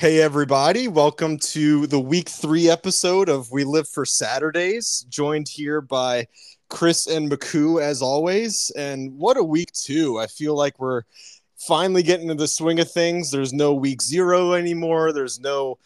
[0.00, 0.86] Hey, everybody.
[0.86, 6.28] Welcome to the week three episode of We Live for Saturdays, joined here by
[6.68, 8.70] Chris and McKoo, as always.
[8.76, 10.20] And what a week two.
[10.20, 11.02] I feel like we're
[11.56, 13.32] finally getting into the swing of things.
[13.32, 15.12] There's no week zero anymore.
[15.12, 15.80] There's no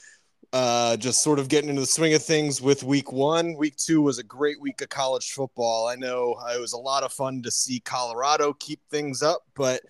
[0.53, 3.57] uh, just sort of getting into the swing of things with week one.
[3.57, 5.89] Week two was a great week of college football.
[5.89, 9.81] I know it was a lot of fun to see Colorado keep things up, but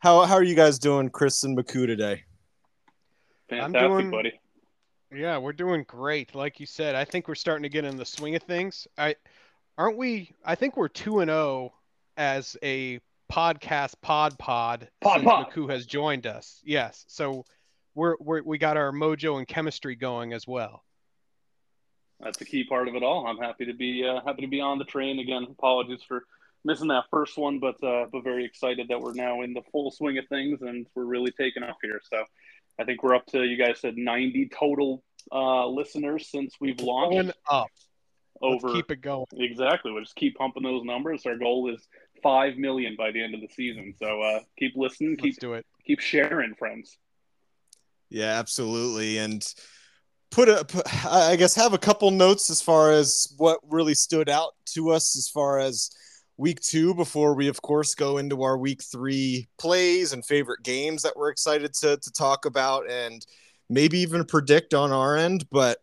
[0.00, 2.24] how, how are you guys doing, Chris and McKoo, today?
[3.48, 4.40] Fantastic, I'm doing, buddy.
[5.14, 6.34] Yeah, we're doing great.
[6.34, 8.86] Like you said, I think we're starting to get in the swing of things.
[8.98, 9.16] I
[9.76, 10.34] aren't we?
[10.44, 11.72] I think we're two and zero oh
[12.16, 13.00] as a
[13.32, 15.50] podcast pod pod, pod pod.
[15.50, 16.60] McKoo has joined us.
[16.64, 17.44] Yes, so
[17.94, 20.84] we're, we're we got our mojo and chemistry going as well.
[22.20, 23.26] That's the key part of it all.
[23.26, 25.46] I'm happy to be uh, happy to be on the train again.
[25.50, 26.24] Apologies for
[26.64, 29.90] missing that first one, but uh, but very excited that we're now in the full
[29.90, 32.00] swing of things and we're really taking off here.
[32.12, 32.24] So
[32.78, 37.12] I think we're up to you guys said 90 total uh, listeners since we've launched.
[37.12, 37.68] Going up.
[38.40, 39.26] Over Let's keep it going.
[39.36, 39.90] Exactly.
[39.90, 41.26] We'll just keep pumping those numbers.
[41.26, 41.88] Our goal is
[42.22, 43.94] five million by the end of the season.
[44.00, 45.16] So uh, keep listening.
[45.16, 45.66] Keep Let's do it.
[45.84, 46.96] Keep sharing, friends.
[48.10, 49.18] Yeah, absolutely.
[49.18, 49.44] And
[50.30, 50.64] put a,
[51.10, 55.16] I guess, have a couple notes as far as what really stood out to us
[55.16, 55.90] as far as
[56.38, 61.02] week two before we, of course, go into our week three plays and favorite games
[61.02, 63.26] that we're excited to, to talk about and
[63.68, 65.44] maybe even predict on our end.
[65.50, 65.78] But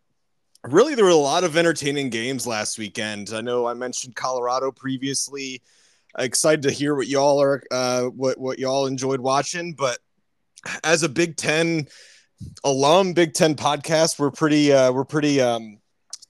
[0.64, 3.30] really, there were a lot of entertaining games last weekend.
[3.32, 5.62] I know I mentioned Colorado previously.
[6.18, 9.74] Excited to hear what y'all are, uh, what what y'all enjoyed watching.
[9.74, 9.98] But
[10.82, 11.86] as a Big Ten
[12.64, 15.78] alum, Big Ten podcast, we're pretty, uh, we're pretty um,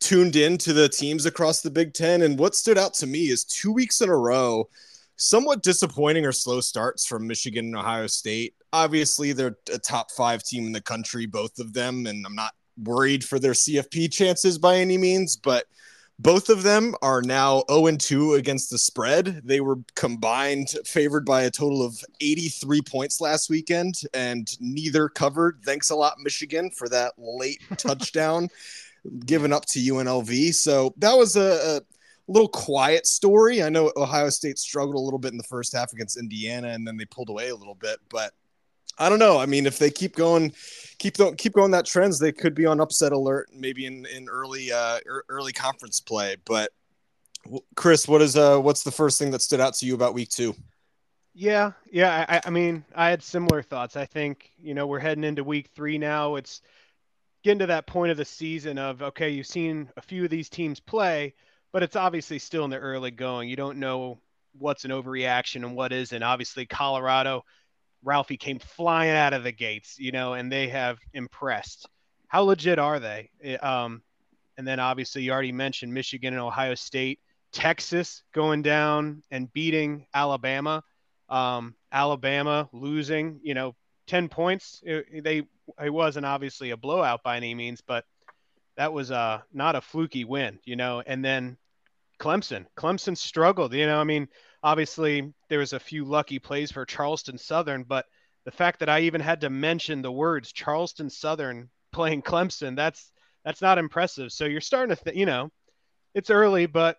[0.00, 2.22] tuned in to the teams across the Big Ten.
[2.22, 4.68] And what stood out to me is two weeks in a row,
[5.16, 8.54] somewhat disappointing or slow starts from Michigan and Ohio State.
[8.72, 12.06] Obviously, they're a top five team in the country, both of them.
[12.06, 12.52] And I'm not
[12.82, 15.64] worried for their CFP chances by any means, but
[16.18, 19.42] both of them are now 0 2 against the spread.
[19.44, 25.60] They were combined favored by a total of 83 points last weekend, and neither covered.
[25.64, 28.48] Thanks a lot, Michigan, for that late touchdown
[29.24, 30.54] given up to UNLV.
[30.54, 33.62] So that was a, a little quiet story.
[33.62, 36.86] I know Ohio State struggled a little bit in the first half against Indiana, and
[36.86, 37.98] then they pulled away a little bit.
[38.08, 38.32] But
[38.98, 39.38] I don't know.
[39.38, 40.52] I mean, if they keep going,
[40.98, 44.72] keep keep going that trends, they could be on upset alert, maybe in in early
[44.72, 46.36] uh, early conference play.
[46.44, 46.72] But
[47.74, 50.30] Chris, what is uh what's the first thing that stood out to you about week
[50.30, 50.54] two?
[51.34, 52.24] Yeah, yeah.
[52.26, 53.94] I, I mean, I had similar thoughts.
[53.94, 56.36] I think you know we're heading into week three now.
[56.36, 56.62] It's
[57.42, 60.48] getting to that point of the season of okay, you've seen a few of these
[60.48, 61.34] teams play,
[61.72, 63.48] but it's obviously still in the early going.
[63.48, 64.18] You don't know
[64.58, 66.22] what's an overreaction and what isn't.
[66.22, 67.44] Obviously, Colorado,
[68.02, 71.88] Ralphie came flying out of the gates, you know, and they have impressed.
[72.28, 73.30] How legit are they?
[73.60, 74.02] Um,
[74.56, 77.20] and then obviously you already mentioned Michigan and Ohio State,
[77.52, 80.82] Texas going down and beating Alabama.
[81.28, 83.74] Um, Alabama losing, you know,
[84.06, 84.82] 10 points.
[84.84, 85.42] It, they
[85.82, 88.04] it wasn't obviously a blowout by any means, but
[88.76, 91.02] that was uh, not a fluky win, you know.
[91.06, 91.56] And then
[92.18, 94.00] Clemson, Clemson struggled, you know.
[94.00, 94.28] I mean,
[94.62, 98.06] obviously there was a few lucky plays for Charleston Southern, but
[98.44, 103.12] the fact that I even had to mention the words Charleston Southern playing Clemson, that's
[103.44, 104.32] that's not impressive.
[104.32, 105.50] So you're starting to, th- you know,
[106.14, 106.98] it's early, but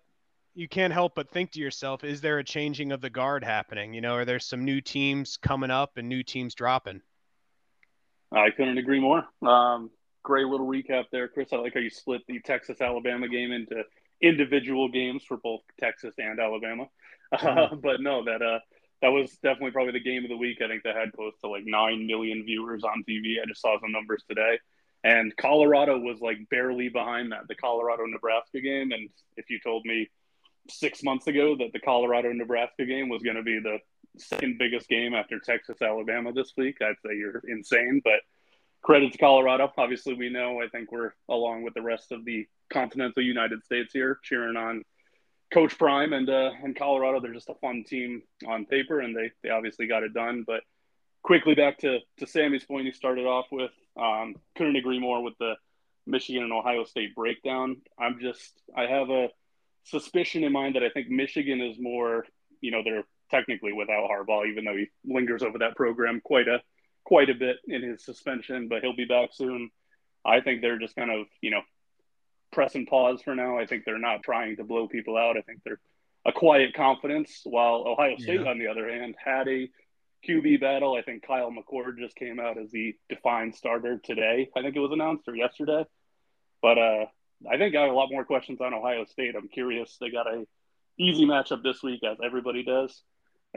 [0.55, 3.93] you can't help but think to yourself, is there a changing of the guard happening?
[3.93, 7.01] You know, are there some new teams coming up and new teams dropping?
[8.31, 9.25] I couldn't agree more.
[9.41, 9.89] Um,
[10.23, 11.53] great little recap there, Chris.
[11.53, 13.83] I like how you split the Texas Alabama game into
[14.21, 16.87] individual games for both Texas and Alabama.
[17.33, 17.47] Mm-hmm.
[17.47, 18.59] Uh, but no, that uh,
[19.01, 20.57] that was definitely probably the game of the week.
[20.61, 23.35] I think that had close to like nine million viewers on TV.
[23.41, 24.59] I just saw some numbers today,
[25.03, 27.47] and Colorado was like barely behind that.
[27.47, 30.09] The Colorado Nebraska game, and if you told me
[30.69, 33.77] six months ago that the Colorado Nebraska game was going to be the
[34.19, 36.77] second biggest game after Texas Alabama this week.
[36.81, 38.21] I'd say you're insane, but
[38.81, 39.71] credit to Colorado.
[39.77, 40.61] Obviously, we know.
[40.61, 44.83] I think we're along with the rest of the continental United States here cheering on
[45.53, 47.19] Coach Prime and uh, and Colorado.
[47.19, 50.43] They're just a fun team on paper, and they they obviously got it done.
[50.45, 50.61] But
[51.23, 53.71] quickly back to to Sammy's point, he started off with.
[53.99, 55.55] Um, couldn't agree more with the
[56.05, 57.77] Michigan and Ohio State breakdown.
[57.97, 59.29] I'm just I have a
[59.83, 62.25] suspicion in mind that I think Michigan is more,
[62.61, 66.61] you know, they're technically without Harbaugh, even though he lingers over that program quite a
[67.03, 69.69] quite a bit in his suspension, but he'll be back soon.
[70.25, 71.61] I think they're just kind of, you know,
[72.51, 73.57] press and pause for now.
[73.57, 75.37] I think they're not trying to blow people out.
[75.37, 75.79] I think they're
[76.25, 78.49] a quiet confidence, while Ohio State, yeah.
[78.49, 79.69] on the other hand, had a
[80.27, 80.95] QB battle.
[80.95, 84.49] I think Kyle McCord just came out as the defined starter today.
[84.55, 85.85] I think it was announced or yesterday.
[86.61, 87.05] But uh,
[87.49, 89.35] I think I have a lot more questions on Ohio State.
[89.35, 89.97] I'm curious.
[90.01, 90.45] They got a
[90.99, 93.01] easy matchup this week, as everybody does.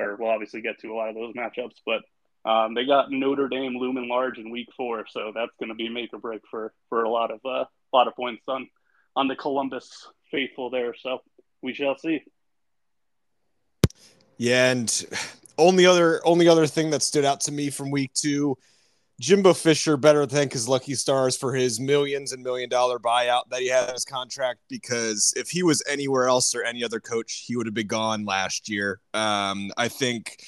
[0.00, 2.02] Or we'll obviously get to a lot of those matchups, but
[2.48, 5.88] um, they got Notre Dame looming large in Week Four, so that's going to be
[5.88, 8.68] make or break for for a lot of uh, a lot of points on
[9.14, 10.94] on the Columbus faithful there.
[10.94, 11.18] So
[11.62, 12.22] we shall see.
[14.38, 15.06] Yeah, and
[15.58, 18.56] only other only other thing that stood out to me from week two,
[19.20, 23.60] Jimbo Fisher better thank his lucky stars for his millions and million dollar buyout that
[23.60, 27.44] he had in his contract because if he was anywhere else or any other coach,
[27.46, 28.98] he would have been gone last year.
[29.12, 30.42] Um, I think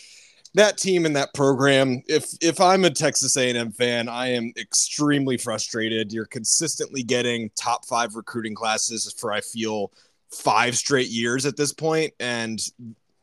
[0.54, 5.38] that team and that program if if i'm a texas a&m fan i am extremely
[5.38, 9.90] frustrated you're consistently getting top five recruiting classes for i feel
[10.30, 12.60] five straight years at this point and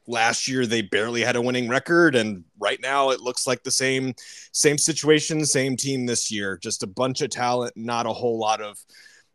[0.09, 3.71] last year they barely had a winning record and right now it looks like the
[3.71, 4.13] same
[4.51, 6.57] same situation same team this year.
[6.57, 8.77] Just a bunch of talent not a whole lot of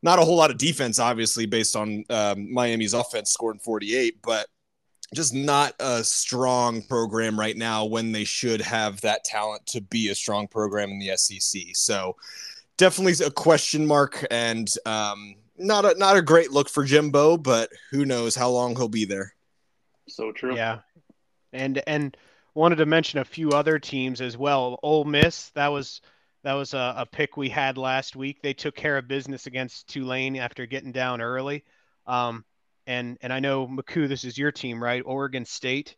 [0.04, 4.46] not a whole lot of defense obviously based on um, miami's offense scoring 48 but
[5.14, 10.10] just not a strong program right now when they should have that talent to be
[10.10, 12.16] a strong program in the sec so
[12.76, 17.70] definitely a question mark and um, not a not a great look for jimbo but
[17.90, 19.34] who knows how long he'll be there
[20.08, 20.56] so true.
[20.56, 20.80] Yeah,
[21.52, 22.16] and and
[22.54, 24.78] wanted to mention a few other teams as well.
[24.82, 26.00] Ole Miss, that was
[26.42, 28.42] that was a, a pick we had last week.
[28.42, 31.64] They took care of business against Tulane after getting down early.
[32.06, 32.44] Um,
[32.86, 35.02] and and I know McKoo, this is your team, right?
[35.04, 35.96] Oregon State.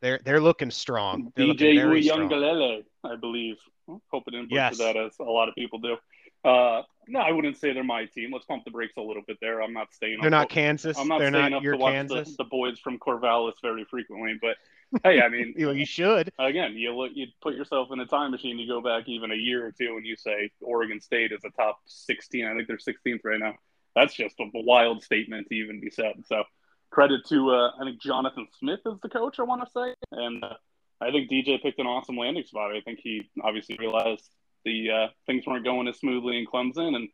[0.00, 1.32] They're they're looking strong.
[1.36, 3.56] They're DJ Uiagalelei, I believe.
[3.86, 4.78] Hope it didn't yes.
[4.78, 5.96] that as a lot of people do.
[6.44, 8.30] Uh, no, I wouldn't say they're my team.
[8.32, 9.62] Let's pump the brakes a little bit there.
[9.62, 10.18] I'm not staying.
[10.20, 10.96] They're not to, Kansas.
[10.98, 13.84] I'm not they're staying not up your to watch The, the, boys from Corvallis very
[13.84, 14.56] frequently, but
[15.02, 16.32] hey, I mean, you, you should.
[16.38, 18.58] Again, you look, you put yourself in a time machine.
[18.58, 21.50] You go back even a year or two, and you say Oregon State is a
[21.50, 22.46] top 16.
[22.46, 23.54] I think they're 16th right now.
[23.94, 26.24] That's just a wild statement to even be said.
[26.26, 26.44] So
[26.90, 29.38] credit to uh, I think Jonathan Smith is the coach.
[29.38, 30.54] I want to say, and uh,
[31.00, 32.74] I think DJ picked an awesome landing spot.
[32.74, 34.28] I think he obviously realized
[34.64, 37.08] the uh, things weren't going as smoothly in Clemson, and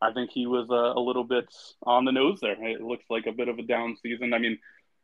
[0.00, 1.46] I think he was uh, a little bit
[1.82, 2.56] on the nose there.
[2.62, 4.34] It looks like a bit of a down season.
[4.34, 4.58] I mean,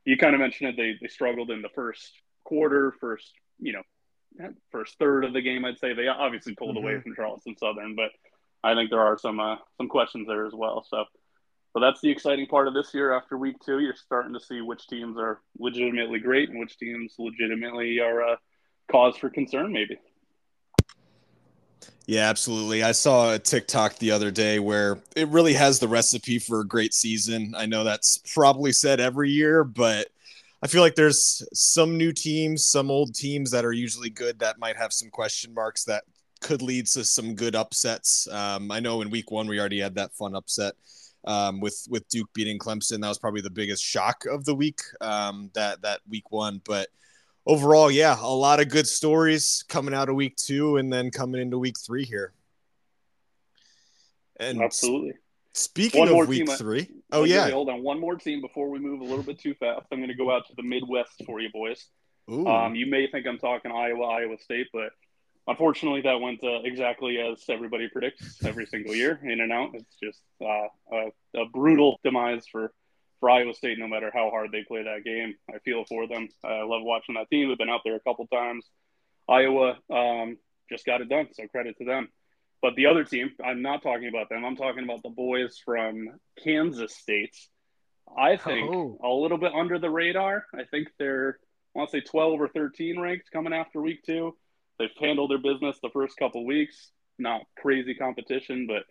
[0.04, 2.12] you kind of mentioned it; they they struggled in the first
[2.44, 5.64] quarter, first you know, first third of the game.
[5.64, 6.86] I'd say they obviously pulled mm-hmm.
[6.86, 8.10] away from Charleston Southern, but
[8.62, 10.84] I think there are some uh, some questions there as well.
[10.88, 11.04] So.
[11.72, 13.12] But that's the exciting part of this year.
[13.12, 17.14] After week two, you're starting to see which teams are legitimately great and which teams
[17.16, 18.36] legitimately are a uh,
[18.90, 19.96] cause for concern, maybe.
[22.06, 22.82] Yeah, absolutely.
[22.82, 26.66] I saw a TikTok the other day where it really has the recipe for a
[26.66, 27.54] great season.
[27.56, 30.08] I know that's probably said every year, but
[30.62, 34.58] I feel like there's some new teams, some old teams that are usually good that
[34.58, 36.04] might have some question marks that
[36.40, 38.26] could lead to some good upsets.
[38.28, 40.74] Um, I know in week one we already had that fun upset
[41.24, 43.00] um, with with Duke beating Clemson.
[43.00, 44.80] That was probably the biggest shock of the week.
[45.00, 46.88] Um, that that week one, but
[47.50, 51.40] overall, yeah, a lot of good stories coming out of week two and then coming
[51.40, 52.32] into week three here.
[54.38, 55.14] And absolutely.
[55.52, 58.78] Speaking one of week team, three, oh yeah, hold on, one more team before we
[58.78, 59.86] move a little bit too fast.
[59.90, 61.86] I'm going to go out to the Midwest for you, boys.
[62.28, 64.90] Um, you may think I'm talking Iowa, Iowa State, but
[65.48, 69.70] unfortunately, that went uh, exactly as everybody predicts every single year, in and out.
[69.74, 72.72] It's just uh, a, a, brutal demise for
[73.20, 75.34] for Iowa State, no matter how hard they play that game.
[75.48, 76.28] I feel for them.
[76.42, 77.48] I love watching that team.
[77.48, 78.66] We've been out there a couple times.
[79.28, 80.38] Iowa um,
[80.70, 82.08] just got it done, so credit to them.
[82.62, 84.44] But the other team, I'm not talking about them.
[84.44, 86.08] I'm talking about the boys from
[86.42, 87.36] Kansas State.
[88.18, 88.98] I think oh.
[89.02, 90.44] a little bit under the radar.
[90.54, 91.38] I think they're,
[91.74, 94.36] I want to say 12 or 13 ranked coming after week two.
[94.78, 96.90] They've handled their business the first couple weeks.
[97.18, 98.84] Not crazy competition, but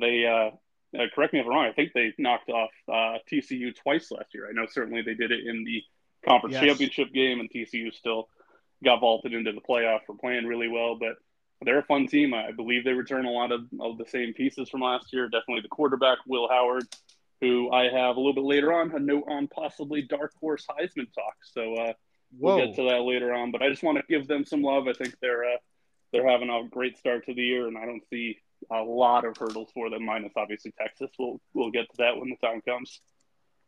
[0.00, 0.56] they uh,
[0.98, 1.66] uh, correct me if I'm wrong.
[1.66, 4.48] I think they knocked off uh, TCU twice last year.
[4.48, 5.82] I know certainly they did it in the
[6.24, 6.64] conference yes.
[6.64, 8.28] championship game, and TCU still
[8.84, 10.96] got vaulted into the playoff for playing really well.
[10.98, 11.16] But
[11.62, 12.34] they're a fun team.
[12.34, 15.28] I believe they return a lot of, of the same pieces from last year.
[15.28, 16.84] Definitely the quarterback, Will Howard,
[17.40, 21.12] who I have a little bit later on a note on possibly dark horse Heisman
[21.14, 21.36] talk.
[21.42, 21.92] So uh,
[22.38, 23.50] we'll get to that later on.
[23.50, 24.86] But I just want to give them some love.
[24.88, 25.56] I think they're uh,
[26.12, 28.38] they're having a great start to the year, and I don't see
[28.70, 31.10] a lot of hurdles for them, minus obviously Texas.
[31.18, 33.00] We'll we'll get to that when the time comes.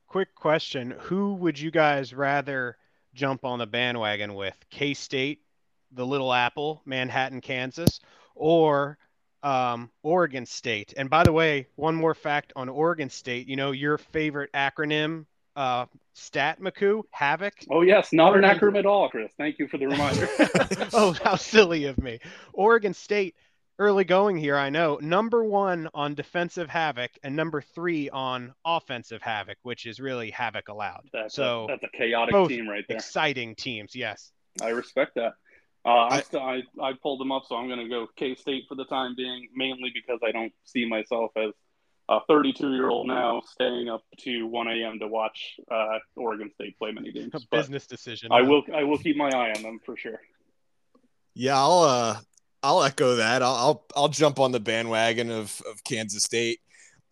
[0.06, 2.76] Quick question: Who would you guys rather
[3.14, 4.56] jump on the bandwagon with?
[4.70, 5.40] K State,
[5.92, 8.00] the Little Apple, Manhattan, Kansas,
[8.34, 8.98] or
[9.42, 10.94] um, Oregon State?
[10.96, 13.48] And by the way, one more fact on Oregon State.
[13.48, 15.26] You know your favorite acronym
[15.56, 17.54] uh, stat, McKoo, Havoc.
[17.70, 19.30] Oh yes, not an acronym at all, Chris.
[19.38, 20.28] Thank you for the reminder.
[20.92, 22.20] oh, how silly of me.
[22.52, 23.34] Oregon State,
[23.78, 24.98] early going here, I know.
[25.00, 30.68] Number one on defensive Havoc and number three on offensive Havoc, which is really Havoc
[30.68, 31.08] allowed.
[31.12, 32.96] That's so a, that's a chaotic team right there.
[32.96, 34.32] Exciting teams, yes.
[34.62, 35.34] I respect that.
[35.84, 38.64] Uh, I, still, I I pulled them up, so I'm going to go K State
[38.68, 41.52] for the time being, mainly because I don't see myself as
[42.08, 44.98] a 32 year old now staying up to 1 a.m.
[45.00, 47.32] to watch uh, Oregon State play many games.
[47.34, 48.32] A business decision.
[48.32, 50.20] I will I will keep my eye on them for sure.
[51.34, 52.16] Yeah, I'll uh,
[52.66, 53.42] I'll echo that.
[53.42, 56.58] I'll, I'll I'll jump on the bandwagon of of Kansas State.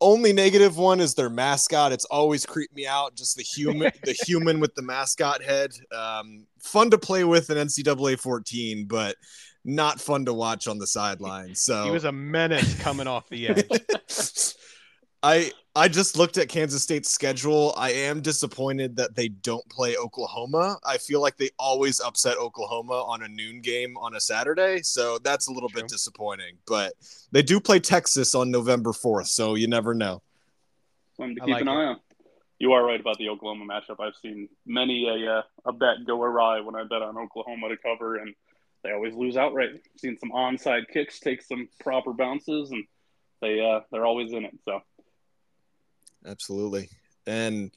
[0.00, 1.92] Only negative one is their mascot.
[1.92, 3.14] It's always creeped me out.
[3.14, 5.70] Just the human, the human with the mascot head.
[5.96, 9.14] Um, fun to play with in NCAA 14, but
[9.64, 11.54] not fun to watch on the sideline.
[11.54, 13.68] So he was a menace coming off the edge.
[15.24, 17.72] I I just looked at Kansas State's schedule.
[17.78, 20.78] I am disappointed that they don't play Oklahoma.
[20.84, 25.18] I feel like they always upset Oklahoma on a noon game on a Saturday, so
[25.24, 25.80] that's a little True.
[25.80, 26.58] bit disappointing.
[26.66, 26.92] But
[27.32, 30.22] they do play Texas on November 4th, so you never know.
[31.16, 31.72] Something to keep like an it.
[31.72, 32.00] eye on.
[32.58, 34.00] You are right about the Oklahoma matchup.
[34.00, 37.76] I've seen many a uh, a bet go awry when I bet on Oklahoma to
[37.78, 38.34] cover, and
[38.84, 39.70] they always lose outright.
[39.74, 42.84] I've seen some onside kicks take some proper bounces, and
[43.40, 44.54] they uh, they're always in it.
[44.66, 44.80] So
[46.26, 46.88] absolutely.
[47.26, 47.70] And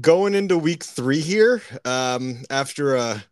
[0.00, 3.24] going into week three here, um, after a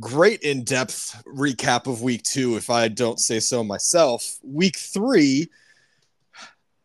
[0.00, 5.48] great in depth recap of week two, if I don't say so myself, week three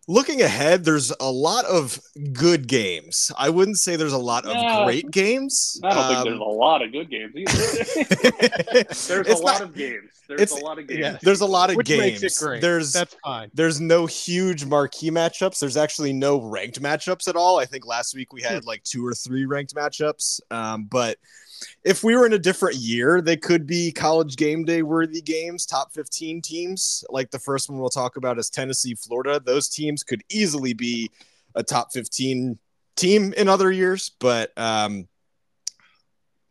[0.07, 2.00] looking ahead, there's a lot of
[2.33, 3.31] good games.
[3.38, 5.79] I wouldn't say there's a lot yeah, of great games.
[5.83, 8.83] I don't um, think there's a lot of good games either.
[9.24, 10.10] there's a lot of games.
[10.27, 11.00] There's a lot of games.
[11.00, 12.22] Yeah, there's a lot of Which games.
[12.22, 12.62] Makes it great.
[12.62, 13.51] There's that's fine.
[13.53, 15.60] There's no huge marquee matchups.
[15.60, 17.60] There's actually no ranked matchups at all.
[17.60, 18.67] I think last week we had hmm.
[18.67, 20.39] like two or three ranked matchups.
[20.50, 21.17] Um, but
[21.84, 25.65] if we were in a different year, they could be college game day worthy games,
[25.65, 27.03] top 15 teams.
[27.10, 29.39] Like the first one we'll talk about is Tennessee, Florida.
[29.39, 31.12] Those teams could easily be
[31.55, 32.58] a top 15
[32.96, 35.08] team in other years, but um,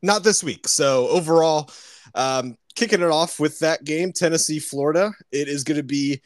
[0.03, 0.69] not this week.
[0.69, 1.71] So overall,
[2.15, 5.13] um, kicking it off with that game, Tennessee, Florida.
[5.31, 6.21] It is going to be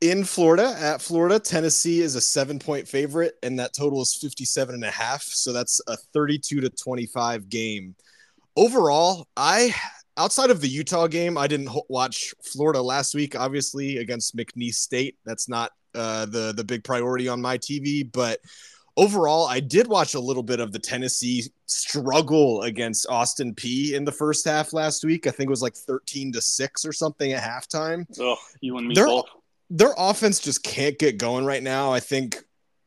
[0.00, 1.38] in Florida at Florida.
[1.38, 5.22] Tennessee is a seven point favorite, and that total is 57 and a half.
[5.22, 7.94] So that's a 32 to 25 game.
[8.56, 9.74] Overall, I
[10.16, 15.16] outside of the Utah game, I didn't watch Florida last week, obviously against McNeese State.
[15.24, 18.40] That's not uh, the the big priority on my TV, but
[18.98, 24.04] overall, I did watch a little bit of the Tennessee struggle against Austin Peay in
[24.04, 25.26] the first half last week.
[25.26, 28.04] I think it was like 13 to 6 or something at halftime.
[28.20, 29.26] Oh, you and me They're, both
[29.70, 31.92] their offense just can't get going right now.
[31.92, 32.42] I think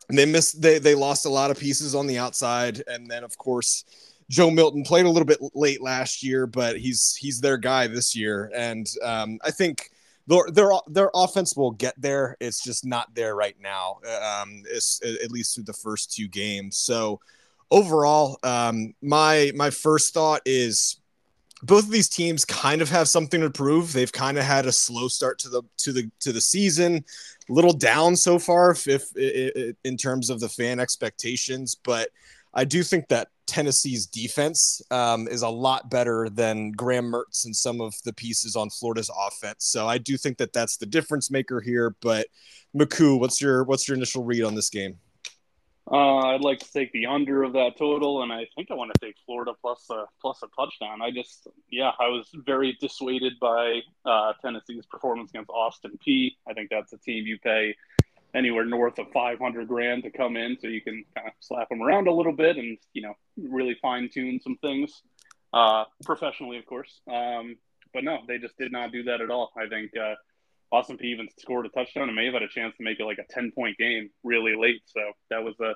[0.09, 3.37] they missed they they lost a lot of pieces on the outside, and then of
[3.37, 3.85] course
[4.29, 8.15] Joe Milton played a little bit late last year, but he's he's their guy this
[8.15, 9.89] year, and um, I think.
[10.27, 12.37] Their, their, their offense will get there.
[12.39, 14.63] It's just not there right now, um,
[15.03, 16.77] at least through the first two games.
[16.77, 17.19] So,
[17.71, 21.00] overall, um, my my first thought is
[21.63, 23.93] both of these teams kind of have something to prove.
[23.93, 27.03] They've kind of had a slow start to the to the to the season,
[27.49, 31.75] a little down so far, if, if, if in terms of the fan expectations.
[31.75, 32.09] But
[32.53, 37.55] I do think that Tennessee's defense um, is a lot better than Graham Mertz and
[37.55, 39.65] some of the pieces on Florida's offense.
[39.65, 41.95] So I do think that that's the difference maker here.
[42.01, 42.27] But
[42.75, 44.97] McKoo, what's your what's your initial read on this game?
[45.91, 48.93] Uh, I'd like to take the under of that total, and I think I want
[48.93, 51.01] to take Florida plus a plus a touchdown.
[51.01, 56.31] I just, yeah, I was very dissuaded by uh, Tennessee's performance against Austin Peay.
[56.47, 57.75] I think that's a team you pay
[58.33, 61.81] anywhere north of 500 grand to come in, so you can kind of slap them
[61.81, 65.01] around a little bit and you know really fine tune some things
[65.53, 67.01] uh, professionally, of course.
[67.11, 67.57] Um,
[67.93, 69.51] but no, they just did not do that at all.
[69.57, 69.91] I think.
[70.71, 73.05] Austin Peay even scored a touchdown and may have had a chance to make it
[73.05, 74.81] like a 10 point game really late.
[74.85, 75.73] So that was a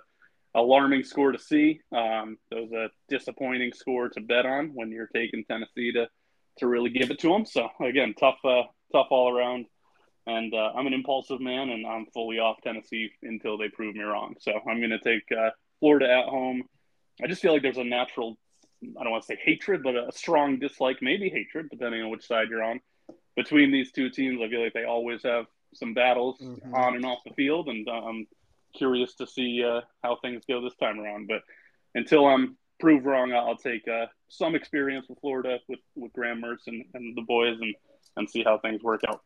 [0.57, 1.81] alarming score to see.
[1.91, 6.07] Um, that was a disappointing score to bet on when you're taking Tennessee to,
[6.59, 7.45] to really give it to them.
[7.45, 9.65] So again, tough, uh, tough all around.
[10.27, 14.01] And uh, I'm an impulsive man, and I'm fully off Tennessee until they prove me
[14.01, 14.35] wrong.
[14.39, 16.63] So I'm going to take uh, Florida at home.
[17.21, 18.35] I just feel like there's a natural,
[18.99, 22.25] I don't want to say hatred, but a strong dislike, maybe hatred, depending on which
[22.25, 22.79] side you're on
[23.35, 26.73] between these two teams, I feel like they always have some battles mm-hmm.
[26.73, 28.27] on and off the field, and I'm
[28.73, 31.27] curious to see uh, how things go this time around.
[31.27, 31.41] But
[31.93, 36.67] until I'm proved wrong, I'll take uh, some experience with Florida with, with Graham Mertz
[36.67, 37.75] and, and the boys and,
[38.17, 39.21] and see how things work out.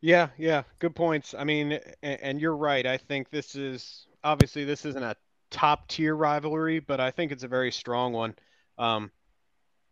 [0.00, 1.34] Yeah, yeah, good points.
[1.36, 2.86] I mean, and, and you're right.
[2.86, 5.16] I think this is obviously this isn't a
[5.50, 8.34] top tier rivalry, but I think it's a very strong one.
[8.76, 9.10] Um,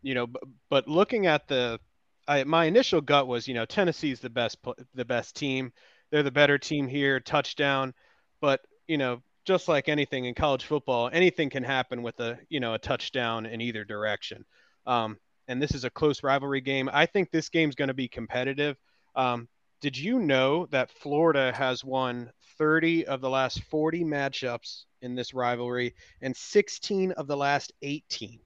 [0.02, 1.80] you know, but, but looking at the,
[2.28, 4.58] I, my initial gut was, you know, Tennessee's the best
[4.94, 5.72] the best team.
[6.10, 7.20] They're the better team here.
[7.20, 7.94] Touchdown,
[8.40, 12.60] but you know, just like anything in college football, anything can happen with a you
[12.60, 14.44] know a touchdown in either direction.
[14.86, 16.88] Um, and this is a close rivalry game.
[16.92, 18.76] I think this game's going to be competitive.
[19.14, 19.48] Um,
[19.80, 25.34] did you know that Florida has won 30 of the last 40 matchups in this
[25.34, 28.38] rivalry and 16 of the last 18?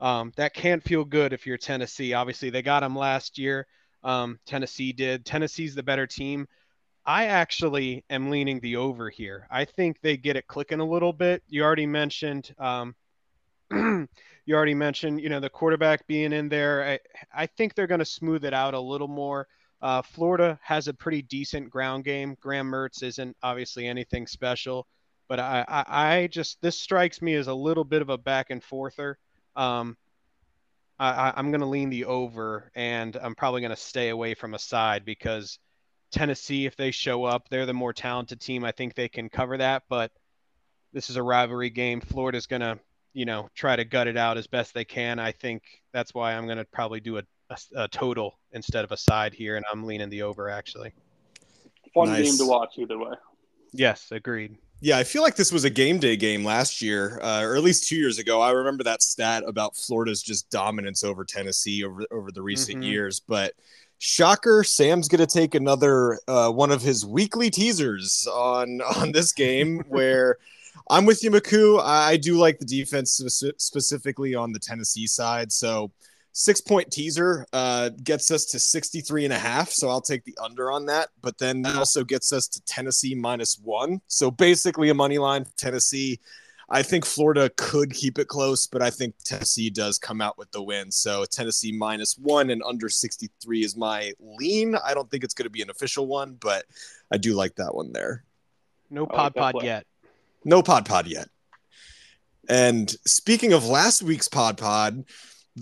[0.00, 2.14] Um, that can't feel good if you're Tennessee.
[2.14, 3.66] Obviously, they got them last year.
[4.04, 5.24] Um, Tennessee did.
[5.24, 6.46] Tennessee's the better team.
[7.04, 9.46] I actually am leaning the over here.
[9.50, 11.42] I think they get it clicking a little bit.
[11.48, 12.94] You already mentioned um,
[13.70, 16.84] you already mentioned, you know, the quarterback being in there.
[16.84, 19.46] I, I think they're going to smooth it out a little more.
[19.80, 22.36] Uh, Florida has a pretty decent ground game.
[22.40, 24.86] Graham Mertz isn't obviously anything special,
[25.28, 28.50] but I, I, I just this strikes me as a little bit of a back
[28.50, 29.18] and forther.
[29.58, 29.96] Um,
[30.98, 34.54] I, I'm going to lean the over, and I'm probably going to stay away from
[34.54, 35.58] a side because
[36.10, 38.64] Tennessee, if they show up, they're the more talented team.
[38.64, 40.10] I think they can cover that, but
[40.92, 42.00] this is a rivalry game.
[42.00, 42.80] Florida's going to
[43.18, 45.18] you know, try to gut it out as best they can.
[45.18, 45.62] I think
[45.92, 49.34] that's why I'm going to probably do a, a, a, total instead of a side
[49.34, 50.92] here, and I'm leaning the over actually.
[51.94, 52.24] Fun nice.
[52.24, 53.14] game to watch either way.
[53.72, 54.56] Yes, agreed.
[54.80, 57.62] Yeah, I feel like this was a game day game last year, uh, or at
[57.64, 58.40] least two years ago.
[58.40, 62.90] I remember that stat about Florida's just dominance over Tennessee over over the recent mm-hmm.
[62.90, 63.18] years.
[63.18, 63.54] But
[63.98, 69.32] shocker, Sam's going to take another uh, one of his weekly teasers on on this
[69.32, 70.38] game where.
[70.90, 71.82] I'm with you, McKoo.
[71.82, 73.20] I do like the defense
[73.58, 75.52] specifically on the Tennessee side.
[75.52, 75.90] So
[76.38, 79.70] six point teaser uh, gets us to 63 and a half.
[79.70, 81.08] So I'll take the under on that.
[81.20, 84.00] But then that also gets us to Tennessee minus one.
[84.06, 86.20] So basically a money line Tennessee.
[86.70, 90.50] I think Florida could keep it close, but I think Tennessee does come out with
[90.52, 90.92] the win.
[90.92, 94.76] So Tennessee minus one and under 63 is my lean.
[94.76, 96.66] I don't think it's going to be an official one, but
[97.10, 98.22] I do like that one there.
[98.90, 99.86] No pod like pod yet.
[100.44, 101.28] No pod pod yet.
[102.48, 105.04] And speaking of last week's pod pod,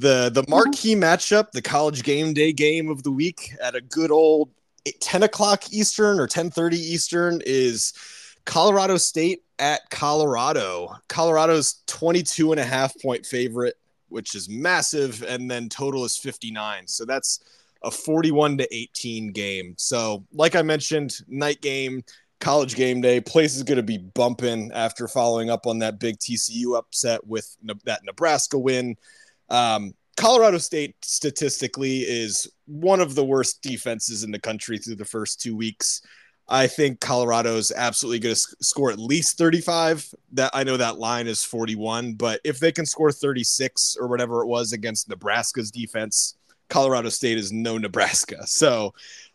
[0.00, 4.10] the the marquee matchup, the college game day game of the week at a good
[4.10, 4.50] old
[5.00, 7.92] 10 o'clock Eastern or 10:30 Eastern is
[8.44, 10.94] Colorado State at Colorado.
[11.08, 13.74] Colorado's 22 and a half point favorite,
[14.08, 16.86] which is massive, and then total is 59.
[16.86, 17.40] So that's
[17.82, 19.74] a 41 to 18 game.
[19.76, 22.02] So, like I mentioned, night game
[22.40, 23.20] college game day.
[23.20, 27.56] Place is going to be bumping after following up on that big TCU upset with
[27.84, 28.96] that Nebraska win.
[29.48, 35.04] Um, Colorado State statistically is one of the worst defenses in the country through the
[35.04, 36.00] first two weeks.
[36.48, 40.14] I think Colorado is absolutely going to score at least 35.
[40.32, 44.42] That I know that line is 41, but if they can score 36 or whatever
[44.42, 46.36] it was against Nebraska's defense,
[46.68, 48.38] Colorado State is no Nebraska.
[48.46, 48.94] So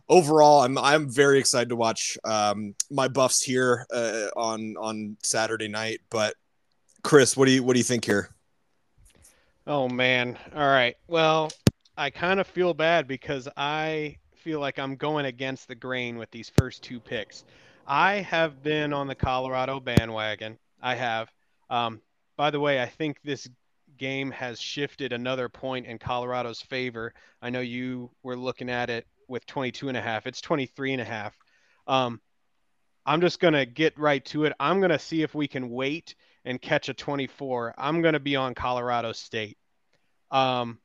[0.09, 5.67] overall, I'm I'm very excited to watch um, my Buffs here uh, on on Saturday
[5.67, 6.01] night.
[6.09, 6.35] But
[7.03, 8.33] Chris, what do you what do you think here?
[9.67, 10.95] Oh man, all right.
[11.07, 11.51] Well,
[11.95, 16.31] I kind of feel bad because I feel like I'm going against the grain with
[16.31, 17.43] these first two picks.
[17.85, 20.57] I have been on the Colorado bandwagon.
[20.81, 21.31] I have.
[21.69, 22.01] Um,
[22.37, 23.47] by the way, I think this
[23.97, 27.13] game has shifted another point in Colorado's favor.
[27.39, 30.25] I know you were looking at it with 22 and a half.
[30.25, 31.37] It's 23 and a half.
[31.85, 32.19] Um,
[33.05, 34.53] I'm just going to get right to it.
[34.59, 37.75] I'm going to see if we can wait and catch a 24.
[37.77, 39.57] I'm going to be on Colorado State.
[40.29, 40.79] Um,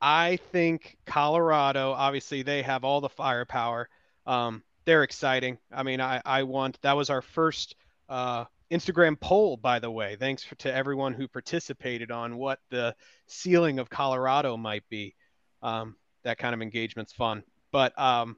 [0.00, 3.88] I think Colorado, obviously, they have all the firepower.
[4.26, 5.58] Um, they're exciting.
[5.72, 7.76] I mean, I, I want that was our first
[8.08, 10.16] uh, Instagram poll, by the way.
[10.16, 12.94] Thanks for, to everyone who participated on what the
[13.26, 15.14] ceiling of Colorado might be.
[15.62, 17.44] Um, that kind of engagement's fun.
[17.70, 18.36] But um,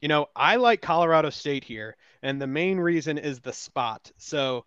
[0.00, 4.12] you know, I like Colorado State here, and the main reason is the spot.
[4.18, 4.64] So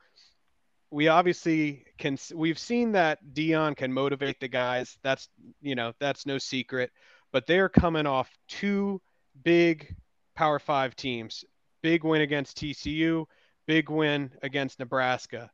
[0.91, 4.97] we obviously can we've seen that Deion can motivate the guys.
[5.03, 5.29] That's
[5.61, 6.91] you know, that's no secret.
[7.31, 9.01] But they're coming off two
[9.43, 9.95] big
[10.35, 11.43] Power 5 teams.
[11.81, 13.25] Big win against TCU,
[13.65, 15.51] big win against Nebraska.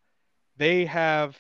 [0.58, 1.38] They have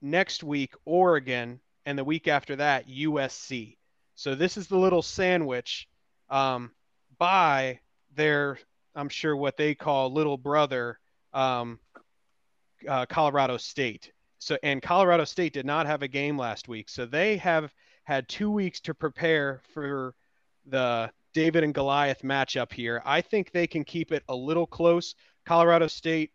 [0.00, 3.76] next week Oregon and the week after that USC.
[4.14, 5.88] So this is the little sandwich
[6.30, 6.70] um,
[7.18, 7.80] by
[8.14, 8.58] their,
[8.94, 10.98] I'm sure what they call little brother,
[11.32, 11.78] um,
[12.88, 14.12] uh, Colorado State.
[14.38, 17.72] So, and Colorado State did not have a game last week, so they have
[18.04, 20.14] had two weeks to prepare for
[20.66, 23.00] the David and Goliath matchup here.
[23.04, 25.14] I think they can keep it a little close.
[25.44, 26.32] Colorado State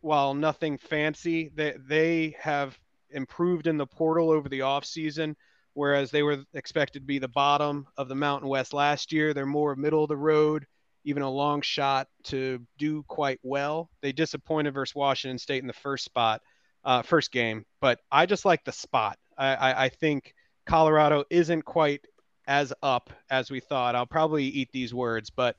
[0.00, 2.78] while nothing fancy, they they have
[3.10, 5.34] improved in the portal over the offseason,
[5.74, 9.34] whereas they were expected to be the bottom of the Mountain West last year.
[9.34, 10.66] They're more middle of the road,
[11.04, 13.90] even a long shot to do quite well.
[14.02, 16.42] They disappointed versus Washington State in the first spot,
[16.84, 19.18] uh, first game, but I just like the spot.
[19.36, 20.34] I, I, I think
[20.66, 22.06] Colorado isn't quite
[22.46, 23.94] as up as we thought.
[23.94, 25.56] I'll probably eat these words, but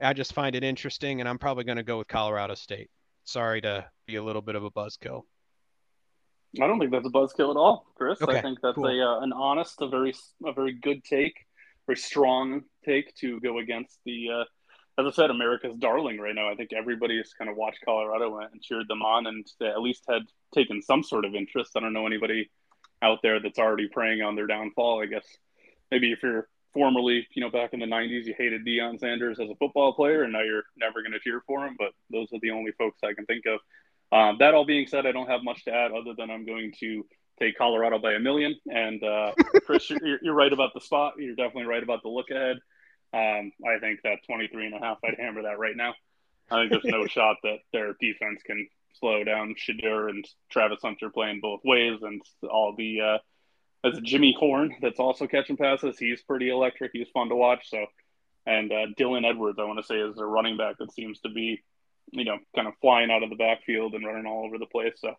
[0.00, 2.90] I just find it interesting, and I'm probably going to go with Colorado State.
[3.24, 5.22] Sorry to be a little bit of a buzzkill.
[6.62, 8.22] I don't think that's a buzzkill at all, Chris.
[8.22, 8.86] Okay, I think that's cool.
[8.86, 10.14] a uh, an honest, a very
[10.46, 11.34] a very good take,
[11.86, 14.28] very strong take to go against the.
[14.30, 14.44] Uh,
[14.98, 16.50] as I said, America's darling right now.
[16.50, 20.04] I think everybody has kind of watched Colorado and cheered them on, and at least
[20.08, 21.72] had taken some sort of interest.
[21.76, 22.50] I don't know anybody
[23.00, 25.00] out there that's already preying on their downfall.
[25.00, 25.24] I guess
[25.92, 29.48] maybe if you're formerly, you know, back in the '90s, you hated Deion Sanders as
[29.48, 31.76] a football player, and now you're never going to cheer for him.
[31.78, 33.60] But those are the only folks I can think of.
[34.10, 36.72] Um, that all being said, I don't have much to add other than I'm going
[36.80, 37.06] to
[37.38, 38.56] take Colorado by a million.
[38.66, 39.32] And uh,
[39.64, 41.14] Chris, you're, you're right about the spot.
[41.18, 42.56] You're definitely right about the look ahead.
[43.12, 45.94] Um, I think that 23 and a half, I'd hammer that right now.
[46.50, 48.68] I think there's no shot that their defense can
[48.98, 53.18] slow down Shedeur and Travis Hunter playing both ways, and all the uh,
[53.88, 55.98] as Jimmy Horn that's also catching passes.
[55.98, 56.90] He's pretty electric.
[56.92, 57.70] He's fun to watch.
[57.70, 57.86] So,
[58.46, 61.28] and uh, Dylan Edwards, I want to say, is a running back that seems to
[61.28, 61.62] be
[62.12, 64.94] you know, kind of flying out of the backfield and running all over the place.
[64.96, 65.14] So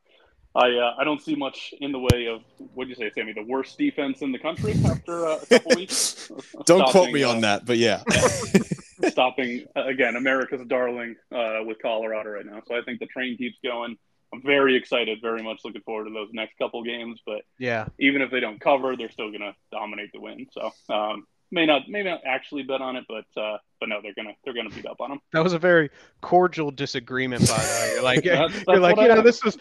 [0.56, 2.42] I uh, I don't see much in the way of
[2.74, 3.34] what do you say, Sammy?
[3.34, 6.32] The worst defense in the country after uh, a couple weeks.
[6.66, 8.04] don't stopping, quote me on uh, that, but yeah.
[9.10, 12.62] stopping again, America's darling uh, with Colorado right now.
[12.68, 13.98] So I think the train keeps going.
[14.34, 17.22] I'm very excited, very much looking forward to those next couple games.
[17.26, 20.48] But yeah, even if they don't cover, they're still going to dominate the win.
[20.52, 24.14] So um, may not may not actually bet on it, but uh, but no, they're
[24.14, 25.22] gonna they're gonna beat up on them.
[25.34, 25.90] That was a very
[26.22, 27.92] cordial disagreement, by the way.
[27.94, 29.58] You're like that's, that's you're like you know this was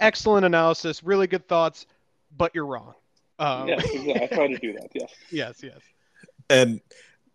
[0.00, 1.86] excellent analysis, really good thoughts,
[2.36, 2.94] but you're wrong.
[3.38, 4.22] Um, yes, exactly.
[4.22, 4.88] I try to do that.
[4.94, 5.12] Yes.
[5.30, 5.60] yes.
[5.62, 5.80] Yes.
[6.50, 6.80] And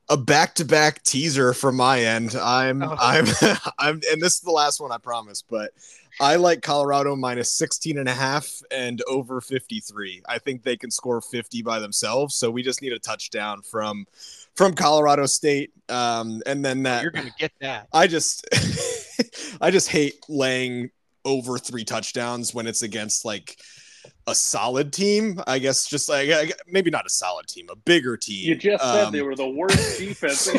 [0.09, 2.35] a back-to-back teaser from my end.
[2.35, 2.95] I'm oh.
[2.99, 3.25] I'm
[3.79, 5.71] I'm and this is the last one I promise, but
[6.19, 10.21] I like Colorado minus 16 and a half and over 53.
[10.27, 14.05] I think they can score 50 by themselves, so we just need a touchdown from
[14.55, 17.87] from Colorado State um and then that You're going to get that.
[17.91, 18.47] I just
[19.61, 20.91] I just hate laying
[21.25, 23.57] over 3 touchdowns when it's against like
[24.27, 25.41] a solid team.
[25.47, 28.49] I guess just like maybe not a solid team, a bigger team.
[28.49, 30.49] You just said they um, were the worst defense.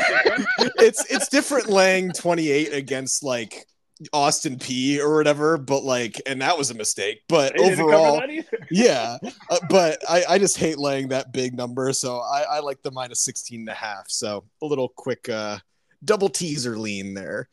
[0.78, 3.66] it's it's different laying 28 against like
[4.12, 7.22] Austin Peay or whatever, but like, and that was a mistake.
[7.28, 8.22] But overall,
[8.70, 9.18] yeah,
[9.50, 11.92] uh, but I, I just hate laying that big number.
[11.92, 14.08] So I, I like the minus 16 and a half.
[14.08, 15.58] So a little quick uh,
[16.04, 17.48] double teaser lean there.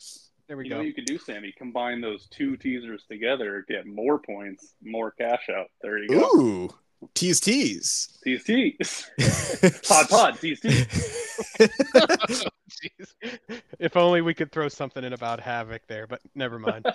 [0.48, 0.78] There we you go.
[0.78, 1.54] Know you could do, Sammy.
[1.58, 5.68] Combine those two teasers together, get more points, more cash out.
[5.82, 6.38] There you go.
[6.38, 6.70] Ooh,
[7.14, 9.10] tease, tease, tease, tease.
[9.88, 12.46] pod, pod, tease, tease.
[13.80, 16.86] if only we could throw something in about havoc there, but never mind.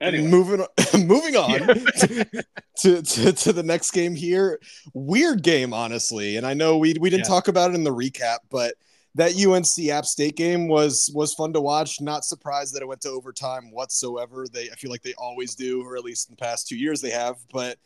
[0.00, 0.28] Anyway.
[0.28, 0.68] Moving on,
[1.06, 1.58] moving on
[2.78, 4.58] to, to, to, the next game here.
[4.94, 6.38] Weird game, honestly.
[6.38, 7.34] And I know we we didn't yeah.
[7.34, 8.74] talk about it in the recap, but
[9.16, 12.00] that UNC App State game was was fun to watch.
[12.00, 14.46] Not surprised that it went to overtime whatsoever.
[14.50, 17.02] They I feel like they always do, or at least in the past two years
[17.02, 17.36] they have.
[17.52, 17.76] But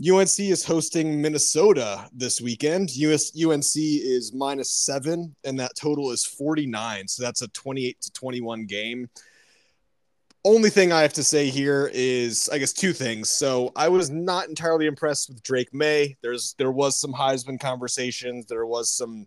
[0.00, 2.94] UNC is hosting Minnesota this weekend.
[2.96, 7.06] US, UNC is minus seven, and that total is 49.
[7.06, 9.08] So that's a 28 to 21 game.
[10.44, 13.30] Only thing I have to say here is, I guess, two things.
[13.30, 16.16] So I was not entirely impressed with Drake Maye.
[16.22, 18.46] There's there was some Heisman conversations.
[18.46, 19.26] There was some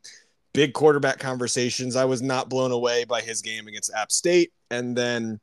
[0.54, 1.96] big quarterback conversations.
[1.96, 5.40] I was not blown away by his game against App State, and then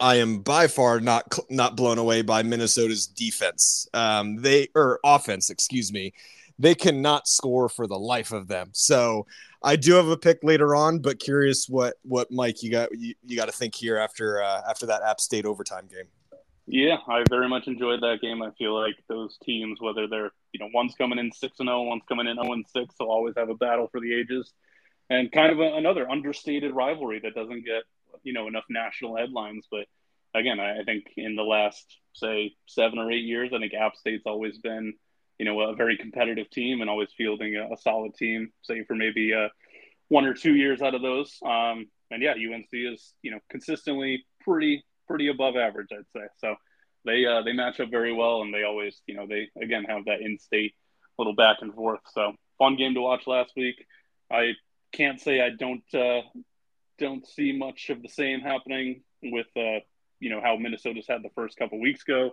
[0.00, 3.86] I am by far not not blown away by Minnesota's defense.
[3.92, 6.14] Um, they or offense, excuse me.
[6.58, 8.70] They cannot score for the life of them.
[8.72, 9.26] So
[9.62, 13.14] I do have a pick later on, but curious what what Mike you got you,
[13.26, 16.06] you got to think here after uh, after that App State overtime game.
[16.66, 18.42] Yeah, I very much enjoyed that game.
[18.42, 21.82] I feel like those teams, whether they're you know one's coming in six and zero,
[21.82, 24.52] one's coming in zero and six, they'll always have a battle for the ages,
[25.10, 27.82] and kind of a, another understated rivalry that doesn't get
[28.22, 29.66] you know enough national headlines.
[29.70, 29.86] But
[30.34, 33.96] again, I, I think in the last say seven or eight years, I think App
[33.96, 34.94] State's always been
[35.38, 38.52] you know a very competitive team and always fielding a, a solid team.
[38.62, 39.48] Say for maybe uh,
[40.08, 41.38] one or two years out of those.
[41.44, 46.26] Um, and yeah, UNC is you know consistently pretty pretty above average, I'd say.
[46.38, 46.54] So
[47.04, 50.04] they uh, they match up very well, and they always, you know, they again have
[50.04, 50.74] that in-state
[51.18, 52.00] little back and forth.
[52.12, 53.76] So fun game to watch last week.
[54.30, 54.52] I
[54.92, 56.22] can't say I don't uh,
[57.00, 59.80] don't see much of the same happening with uh,
[60.20, 62.32] you know how Minnesota's had the first couple weeks go.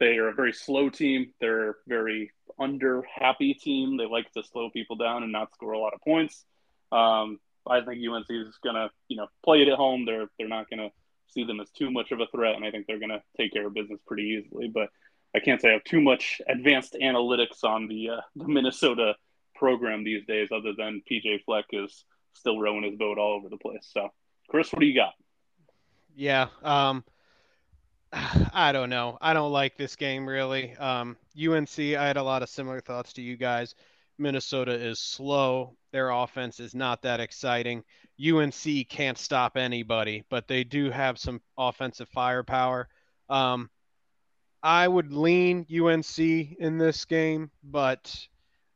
[0.00, 1.32] They are a very slow team.
[1.40, 3.96] They're a very under happy team.
[3.96, 6.44] They like to slow people down and not score a lot of points.
[6.90, 10.04] Um, I think UNC is going to, you know, play it at home.
[10.04, 10.90] They're they're not going to
[11.28, 13.52] see them as too much of a threat, and I think they're going to take
[13.52, 14.68] care of business pretty easily.
[14.68, 14.90] But
[15.34, 19.14] I can't say I have too much advanced analytics on the uh, the Minnesota
[19.54, 23.56] program these days, other than PJ Fleck is still rowing his boat all over the
[23.56, 23.88] place.
[23.92, 24.10] So,
[24.48, 25.14] Chris, what do you got?
[26.14, 27.04] Yeah, um,
[28.52, 29.18] I don't know.
[29.20, 30.76] I don't like this game really.
[30.76, 33.74] Um, UNC, I had a lot of similar thoughts to you guys.
[34.18, 35.76] Minnesota is slow.
[35.92, 37.82] Their offense is not that exciting.
[38.24, 42.88] UNC can't stop anybody, but they do have some offensive firepower.
[43.28, 43.70] Um,
[44.62, 48.14] I would lean UNC in this game, but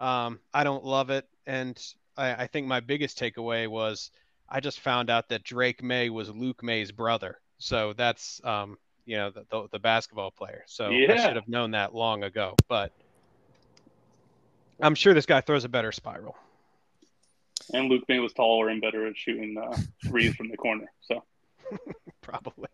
[0.00, 1.28] um, I don't love it.
[1.46, 1.80] And
[2.16, 4.10] I, I think my biggest takeaway was
[4.48, 7.38] I just found out that Drake Maye was Luke Maye's brother.
[7.58, 10.64] So that's um, you know the, the, the basketball player.
[10.66, 11.12] So yeah.
[11.12, 12.54] I should have known that long ago.
[12.68, 12.92] But
[14.80, 16.36] I'm sure this guy throws a better spiral.
[17.72, 19.76] And Luke Maye was taller and better at shooting uh,
[20.06, 20.86] threes from the corner.
[21.02, 21.22] So
[22.20, 22.68] probably.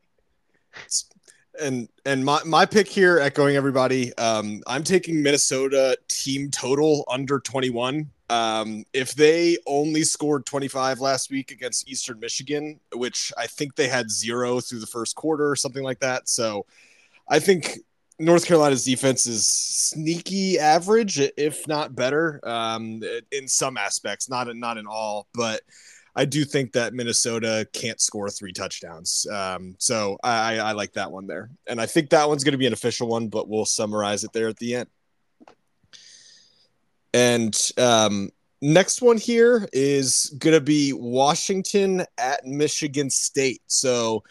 [1.61, 7.41] And and my, my pick here, echoing everybody, um, I'm taking Minnesota team total under
[7.41, 8.11] 21.
[8.31, 13.88] Um, if they only scored 25 last week against Eastern Michigan, which I think they
[13.88, 16.29] had zero through the first quarter or something like that.
[16.31, 16.65] So
[17.29, 17.79] I think
[18.19, 24.59] North Carolina's defense is sneaky average, if not better, um, in some aspects, not in,
[24.59, 25.27] not in all.
[25.35, 25.61] But
[26.14, 29.27] I do think that Minnesota can't score three touchdowns.
[29.33, 32.59] Um, so I, I like that one there, and I think that one's going to
[32.59, 34.88] be an official one, but we'll summarize it there at the end.
[37.14, 43.62] And um, next one here is going to be Washington at Michigan State.
[43.66, 44.22] So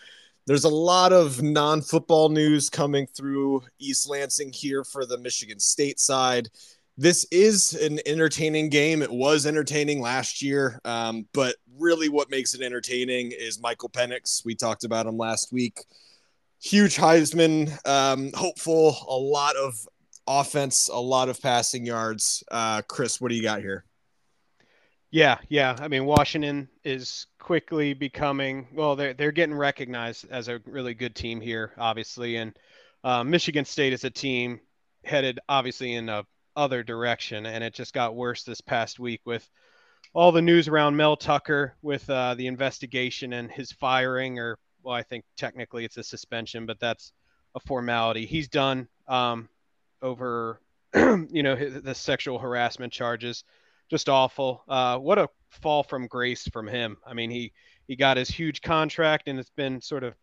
[0.48, 5.60] there's a lot of non football news coming through East Lansing here for the Michigan
[5.60, 6.50] State side.
[7.02, 9.02] This is an entertaining game.
[9.02, 14.46] It was entertaining last year, um, but really what makes it entertaining is Michael Penix.
[14.46, 15.80] We talked about him last week.
[16.62, 19.74] Huge Heisman um, hopeful, a lot of
[20.28, 22.44] offense, a lot of passing yards.
[22.52, 23.84] Uh, Chris, what do you got here?
[25.10, 25.76] Yeah, yeah.
[25.80, 28.96] I mean, Washington is quickly becoming well.
[28.96, 32.56] They're they're getting recognized as a really good team here, obviously, and
[33.04, 34.60] uh, Michigan State is a team
[35.04, 36.24] headed obviously in a
[36.56, 39.48] other direction, and it just got worse this past week with
[40.14, 44.96] all the news around Mel Tucker with uh, the investigation and his firing, or well,
[44.96, 47.14] I think technically it's a suspension, but that's
[47.56, 48.26] a formality.
[48.26, 48.88] He's done.
[49.08, 49.50] Um,
[50.02, 50.60] over,
[50.96, 53.44] you know, the sexual harassment charges.
[53.90, 54.64] Just awful.
[54.68, 56.98] Uh, what a fall from grace from him.
[57.06, 57.52] I mean, he
[57.88, 60.14] he got his huge contract, and it's been sort of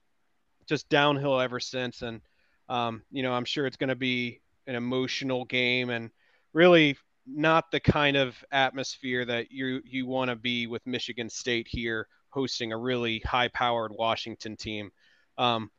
[0.67, 2.03] just downhill ever since.
[2.03, 2.23] And
[2.69, 6.11] um, you know, I'm sure it's going to be an emotional game, and
[6.53, 11.69] really not the kind of atmosphere that you you want to be with Michigan State
[11.69, 14.91] here hosting a really high-powered Washington team.
[15.37, 15.71] Um,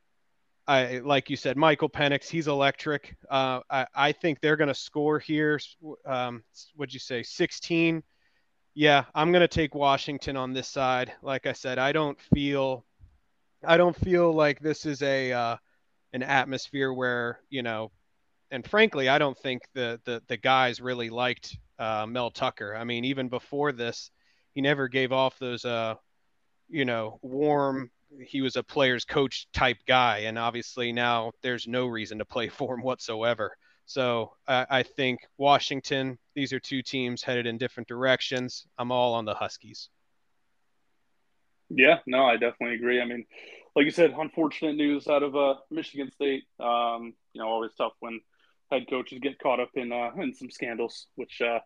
[0.68, 3.16] I like you said, Michael Penix, he's electric.
[3.30, 5.60] Uh, I, I think they're going to score here.
[6.06, 6.44] Um,
[6.76, 8.04] what'd you say, 16?
[8.76, 11.12] Yeah, I'm going to take Washington on this side.
[11.24, 12.86] Like I said, I don't feel,
[13.66, 15.58] I don't feel like this is a uh,
[16.14, 17.92] an atmosphere where you know,
[18.52, 22.76] and frankly, I don't think the the the guys really liked uh, Mel Tucker.
[22.76, 24.12] I mean, even before this,
[24.54, 25.96] he never gave off those uh,
[26.70, 27.90] you know, warm
[28.26, 32.50] he was a player's coach type guy, and obviously now there's no reason to play
[32.50, 33.56] for him whatsoever.
[33.86, 36.18] So I, I think Washington.
[36.36, 38.66] These are two teams headed in different directions.
[38.78, 39.90] I'm all on the Huskies.
[41.70, 43.02] Yeah, no, I definitely agree.
[43.02, 43.26] I mean,
[43.80, 46.44] like you said, unfortunate news out of uh, Michigan State.
[46.60, 48.20] Um, you know, always tough when
[48.70, 51.60] head coaches get caught up in uh, in some scandals, which uh,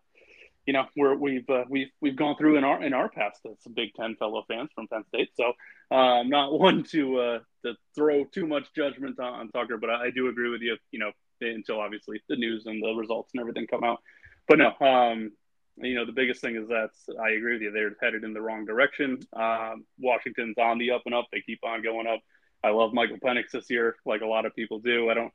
[0.64, 3.56] you know we're, we've uh, we've we've gone through in our in our past as
[3.74, 5.30] Big Ten fellow fans from Penn State.
[5.34, 5.54] So
[5.90, 9.90] uh, I'm not one to uh, to throw too much judgment on, on Tucker, but
[9.90, 10.76] I, I, do agree with you.
[10.92, 13.98] You know, until obviously the news and the results and everything come out.
[14.46, 15.32] But no, um,
[15.76, 17.72] you know, the biggest thing is that I agree with you.
[17.72, 19.18] They're headed in the wrong direction.
[19.32, 21.26] Um, Washington's on the up and up.
[21.32, 22.20] They keep on going up.
[22.62, 25.10] I love Michael Penix this year, like a lot of people do.
[25.10, 25.32] I don't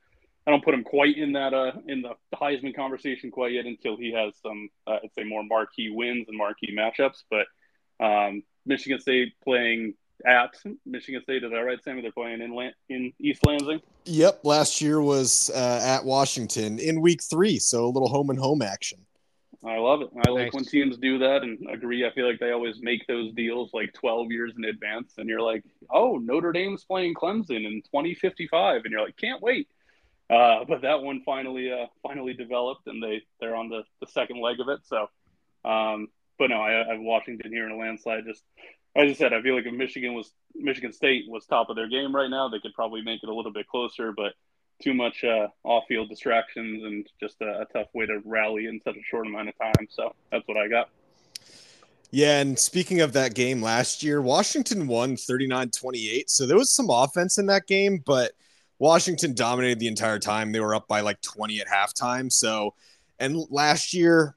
[0.47, 3.97] I don't put him quite in that uh in the Heisman conversation quite yet until
[3.97, 7.23] he has some uh, I'd say more marquee wins and marquee matchups.
[7.29, 7.45] But
[8.03, 9.93] um, Michigan State playing
[10.25, 12.01] at Michigan State, is that right, Sammy?
[12.01, 13.81] They're playing in in East Lansing.
[14.05, 18.39] Yep, last year was uh, at Washington in Week Three, so a little home and
[18.39, 19.05] home action.
[19.65, 20.09] I love it.
[20.25, 22.05] I like when teams do that and agree.
[22.05, 25.13] I feel like they always make those deals like 12 years in advance.
[25.17, 28.83] And you're like, oh, Notre Dame's playing Clemson in 2055.
[28.85, 29.67] And you're like, can't wait.
[30.29, 34.39] Uh, but that one finally uh, finally developed and they, they're on the, the second
[34.39, 34.79] leg of it.
[34.85, 35.09] So,
[35.69, 38.25] um, but no, I, I have Washington here in a landslide.
[38.25, 38.43] Just
[38.95, 41.89] as I said, I feel like if Michigan was Michigan State was top of their
[41.89, 44.13] game right now, they could probably make it a little bit closer.
[44.15, 44.33] But
[44.81, 48.95] too much uh, off-field distractions and just a, a, tough way to rally in such
[48.95, 49.87] a short amount of time.
[49.89, 50.89] So that's what I got.
[52.11, 56.23] Yeah, and speaking of that game last year, Washington won 39-28.
[56.29, 58.31] So there was some offense in that game, but
[58.79, 60.51] Washington dominated the entire time.
[60.51, 62.31] They were up by like 20 at halftime.
[62.31, 62.73] So
[63.19, 64.35] and last year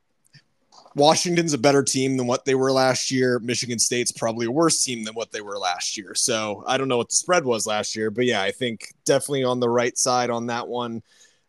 [0.94, 3.38] Washington's a better team than what they were last year.
[3.38, 6.14] Michigan State's probably a worse team than what they were last year.
[6.14, 9.44] So I don't know what the spread was last year, but yeah, I think definitely
[9.44, 11.02] on the right side on that one,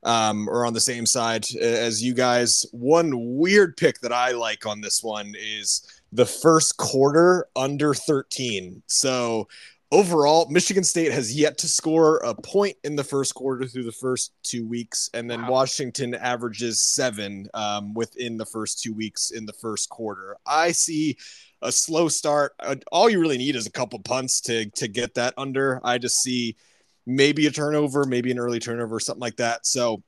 [0.04, 2.66] um, or on the same side as you guys.
[2.72, 8.84] One weird pick that I like on this one is the first quarter under 13.
[8.88, 9.48] So
[9.94, 13.92] overall, Michigan State has yet to score a point in the first quarter through the
[13.92, 15.52] first two weeks, and then wow.
[15.52, 20.36] Washington averages seven um, within the first two weeks in the first quarter.
[20.48, 21.16] I see
[21.62, 22.54] a slow start.
[22.60, 25.80] Uh, all you really need is a couple punts to to get that under.
[25.84, 26.58] I just see
[27.06, 29.66] maybe a turnover, maybe an early turnover, something like that.
[29.68, 30.02] So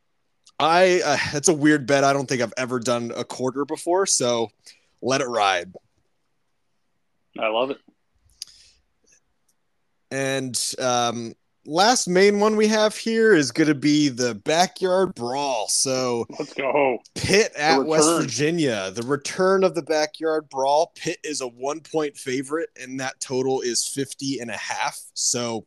[0.60, 2.04] I uh, it's a weird bet.
[2.04, 4.50] I don't think I've ever done a quarter before, so
[5.02, 5.72] let it ride.
[7.38, 7.78] I love it.
[10.12, 11.34] And um,
[11.66, 15.68] last main one we have here is going to be the backyard brawl.
[15.68, 17.00] So let's go.
[17.16, 18.92] Pitt at West Virginia.
[18.92, 20.92] The return of the backyard brawl.
[20.96, 25.00] Pitt is a one point favorite, and that total is 50 and a half.
[25.14, 25.66] So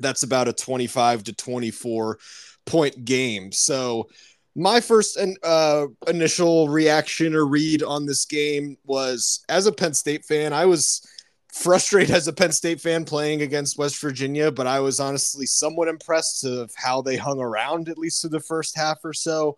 [0.00, 2.18] that's about a 25 to 24
[2.66, 3.52] point game.
[3.52, 4.08] So
[4.56, 10.24] my first uh, initial reaction or read on this game was as a Penn State
[10.24, 11.06] fan, I was
[11.54, 15.86] frustrated as a Penn State fan playing against West Virginia, but I was honestly somewhat
[15.86, 19.56] impressed of how they hung around at least to the first half or so.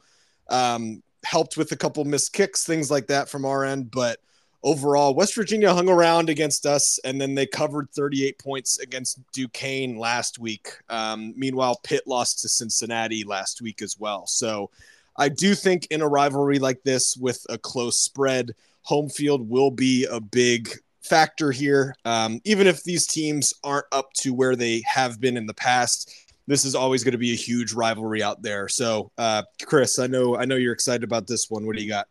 [0.48, 4.20] Um, helped with a couple missed kicks, things like that from our end, but
[4.62, 9.96] overall, West Virginia hung around against us, and then they covered 38 points against Duquesne
[9.96, 10.68] last week.
[10.90, 14.26] Um, meanwhile, Pitt lost to Cincinnati last week as well.
[14.26, 14.70] So
[15.16, 19.70] I do think in a rivalry like this with a close spread, home field will
[19.70, 20.68] be a big
[21.06, 21.94] factor here.
[22.04, 26.12] Um, even if these teams aren't up to where they have been in the past,
[26.46, 28.68] this is always going to be a huge rivalry out there.
[28.68, 31.66] So, uh, Chris, I know I know you're excited about this one.
[31.66, 32.08] What do you got?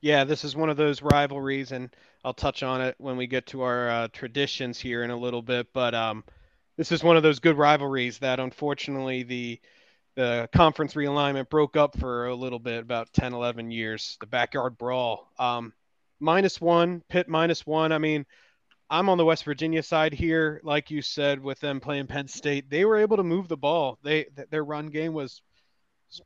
[0.00, 1.94] Yeah, this is one of those rivalries, and
[2.24, 5.42] I'll touch on it when we get to our uh, traditions here in a little
[5.42, 5.68] bit.
[5.72, 6.24] But um,
[6.76, 9.60] this is one of those good rivalries that unfortunately the
[10.14, 14.18] the conference realignment broke up for a little bit, about 10, 11 years.
[14.20, 15.30] The backyard brawl.
[15.38, 15.72] Um,
[16.22, 17.92] minus one, Pitt minus one.
[17.92, 18.24] I mean,
[18.88, 22.70] I'm on the West Virginia side here, like you said, with them playing Penn State.
[22.70, 23.98] They were able to move the ball.
[24.02, 25.42] They their run game was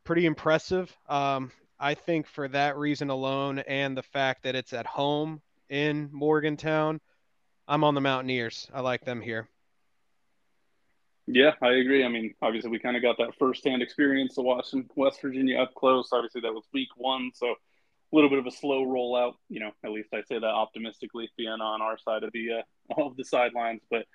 [0.05, 0.95] pretty impressive.
[1.09, 6.09] Um, I think for that reason alone, and the fact that it's at home in
[6.13, 7.01] Morgantown,
[7.69, 8.69] I'm on the Mountaineers.
[8.73, 9.49] I like them here.
[11.27, 12.05] Yeah, I agree.
[12.05, 15.75] I mean, obviously, we kind of got that firsthand experience of watching West Virginia up
[15.75, 16.11] close.
[16.13, 17.55] Obviously, that was week one, so
[18.13, 19.35] little bit of a slow rollout.
[19.49, 23.03] You know, at least I say that optimistically, being on our side of the uh,
[23.03, 23.83] of the sidelines.
[23.91, 24.07] But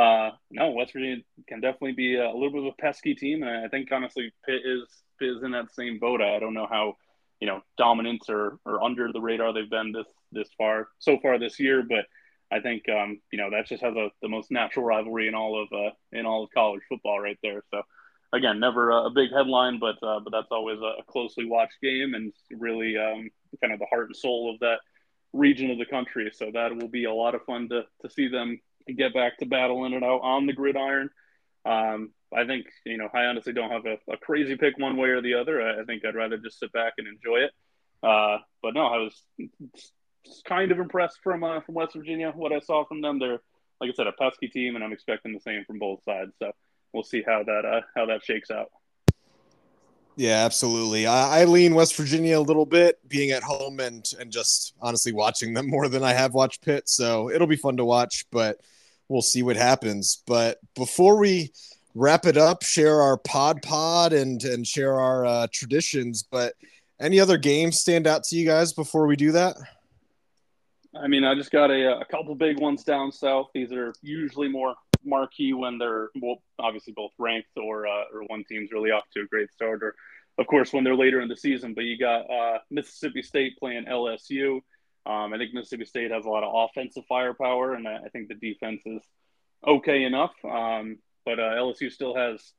[0.00, 3.42] uh, no, West Virginia can definitely be a, a, little bit of a pesky team,
[3.42, 4.88] and I think honestly, Pitt is
[5.20, 6.20] is in that same boat.
[6.20, 6.94] I don't know how
[7.40, 11.38] you know dominant or or under the radar they've been this this far so far
[11.38, 12.04] this year, but
[12.50, 15.62] I think um, you know that just has a, the most natural rivalry in all
[15.62, 17.62] of uh, in all of college football right there.
[17.70, 17.82] So
[18.32, 22.32] again, never a, big headline, but uh, but that's always a closely watched game and
[22.50, 24.78] really um, kind of the heart and soul of that
[25.32, 26.30] region of the country.
[26.34, 28.60] So that will be a lot of fun to to see them
[28.96, 31.10] get back to battling it out on the gridiron.
[31.64, 35.08] Um, I think you know I honestly don't have a, a, crazy pick one way
[35.08, 35.60] or the other.
[35.62, 37.50] I, I, think I'd rather just sit back and enjoy it.
[38.02, 39.22] Uh, but no, I was
[40.46, 43.18] kind of impressed from uh, from West Virginia what I saw from them.
[43.18, 43.40] They're
[43.80, 46.32] like I said a pesky team, and I'm expecting the same from both sides.
[46.38, 46.52] So
[46.92, 48.70] we'll see how that uh, how that shakes out.
[50.18, 51.06] Yeah, absolutely.
[51.06, 55.12] I, I, lean West Virginia a little bit, being at home and and just honestly
[55.12, 56.88] watching them more than I have watched Pitt.
[56.88, 58.60] So it'll be fun to watch, but
[59.08, 60.24] we'll see what happens.
[60.26, 61.52] But before we
[61.94, 66.24] wrap it up, share our pod pod and and share our uh, traditions.
[66.24, 66.54] But
[66.98, 69.54] any other games stand out to you guys before we do that?
[71.00, 73.50] I mean, I just got a, a couple big ones down south.
[73.54, 78.42] These are usually more marquee when they're well, obviously both ranked or uh, or one
[78.48, 79.94] team's really off to a great start or
[80.38, 81.74] of course, when they're later in the season.
[81.74, 84.60] But you got uh, Mississippi State playing LSU.
[85.06, 88.34] Um, I think Mississippi State has a lot of offensive firepower, and I think the
[88.34, 89.02] defense is
[89.66, 90.32] okay enough.
[90.44, 92.52] Um, but uh, LSU still has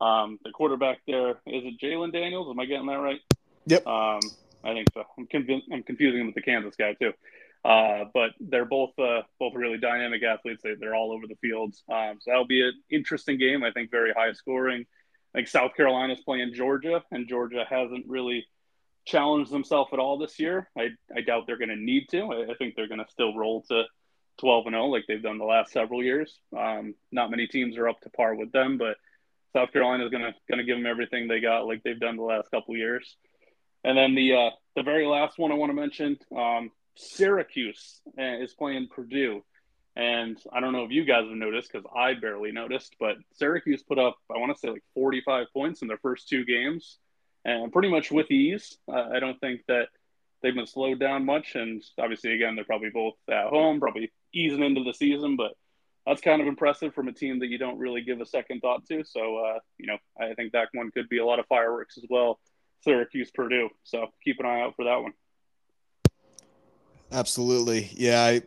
[0.00, 1.30] um, the quarterback there.
[1.46, 2.48] Is it Jalon Daniels?
[2.50, 3.20] Am I getting that right?
[3.66, 3.86] Yep.
[3.86, 4.20] Um,
[4.64, 5.04] I think so.
[5.18, 7.12] I'm, conv- I'm confusing him with the Kansas guy too.
[7.64, 10.62] Uh, but they're both uh, both really dynamic athletes.
[10.64, 11.84] They, are all over the fields.
[11.88, 13.62] Um, so that'll be an interesting game.
[13.62, 14.86] I think very high scoring.
[15.34, 18.46] Think South Carolina's playing Georgia, and Georgia hasn't really
[19.04, 20.68] challenged themselves at all this year.
[20.76, 22.20] I, I doubt they're going to need to.
[22.24, 23.84] I, I think they're going to still roll to
[24.40, 26.38] 12 and 0 like they've done the last several years.
[26.56, 28.96] Um, not many teams are up to par with them, but
[29.54, 32.16] South Carolina is going to going to give them everything they got like they've done
[32.16, 33.16] the last couple years.
[33.84, 38.38] And then the uh, the very last one I want to mention, um, Syracuse uh,
[38.42, 39.44] is playing Purdue.
[39.94, 43.82] And I don't know if you guys have noticed because I barely noticed, but Syracuse
[43.82, 46.98] put up, I want to say like 45 points in their first two games
[47.44, 48.78] and pretty much with ease.
[48.90, 49.88] Uh, I don't think that
[50.42, 51.54] they've been slowed down much.
[51.54, 55.52] And obviously, again, they're probably both at home, probably easing into the season, but
[56.06, 58.84] that's kind of impressive from a team that you don't really give a second thought
[58.86, 59.04] to.
[59.04, 62.04] So, uh, you know, I think that one could be a lot of fireworks as
[62.08, 62.40] well.
[62.82, 63.68] Syracuse, Purdue.
[63.84, 65.12] So keep an eye out for that one.
[67.12, 67.90] Absolutely.
[67.92, 68.22] Yeah.
[68.22, 68.42] I,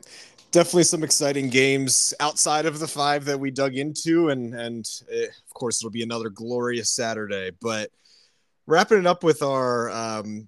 [0.56, 4.30] definitely some exciting games outside of the five that we dug into.
[4.30, 7.51] And, and it, eh, of course, it'll be another glorious Saturday.
[7.62, 7.91] But
[8.66, 10.47] wrapping it up with our um,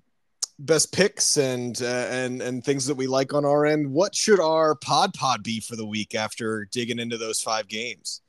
[0.60, 3.92] best picks and uh, and and things that we like on our end.
[3.92, 8.22] What should our pod pod be for the week after digging into those five games?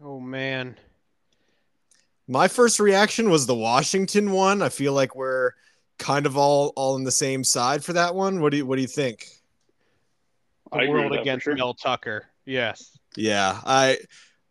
[0.00, 0.76] Oh man.
[2.28, 4.62] My first reaction was the Washington one.
[4.62, 5.50] I feel like we're
[5.98, 8.40] kind of all all on the same side for that one.
[8.40, 9.35] What do you what do you think?
[10.72, 11.54] The I world against sure.
[11.54, 12.26] Mel Tucker.
[12.44, 12.98] Yes.
[13.16, 13.98] Yeah, I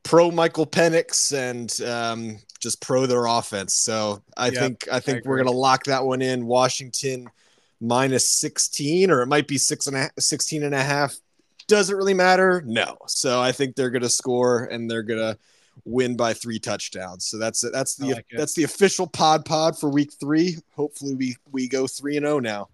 [0.04, 3.74] pro Michael Penix and um, just pro their offense.
[3.74, 6.46] So I yep, think I think I we're gonna lock that one in.
[6.46, 7.30] Washington
[7.82, 11.16] minus 16, or it might be six and a, 16 and a half.
[11.68, 12.64] Doesn't really matter.
[12.66, 12.98] No.
[13.08, 15.38] So I think they're gonna score and they're gonna
[15.84, 17.26] win by three touchdowns.
[17.26, 20.58] So that's that's the like that's the official pod pod for week three.
[20.76, 22.70] Hopefully we we go three and zero oh now.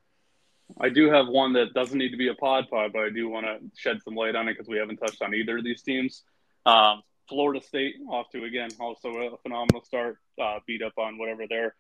[0.80, 3.30] I do have one that doesn't need to be a pod pod, but I do
[3.30, 5.82] want to shed some light on it because we haven't touched on either of these
[5.82, 6.24] teams.
[6.66, 10.18] Um, Florida State off to again also a phenomenal start.
[10.42, 11.76] Uh, beat up on whatever their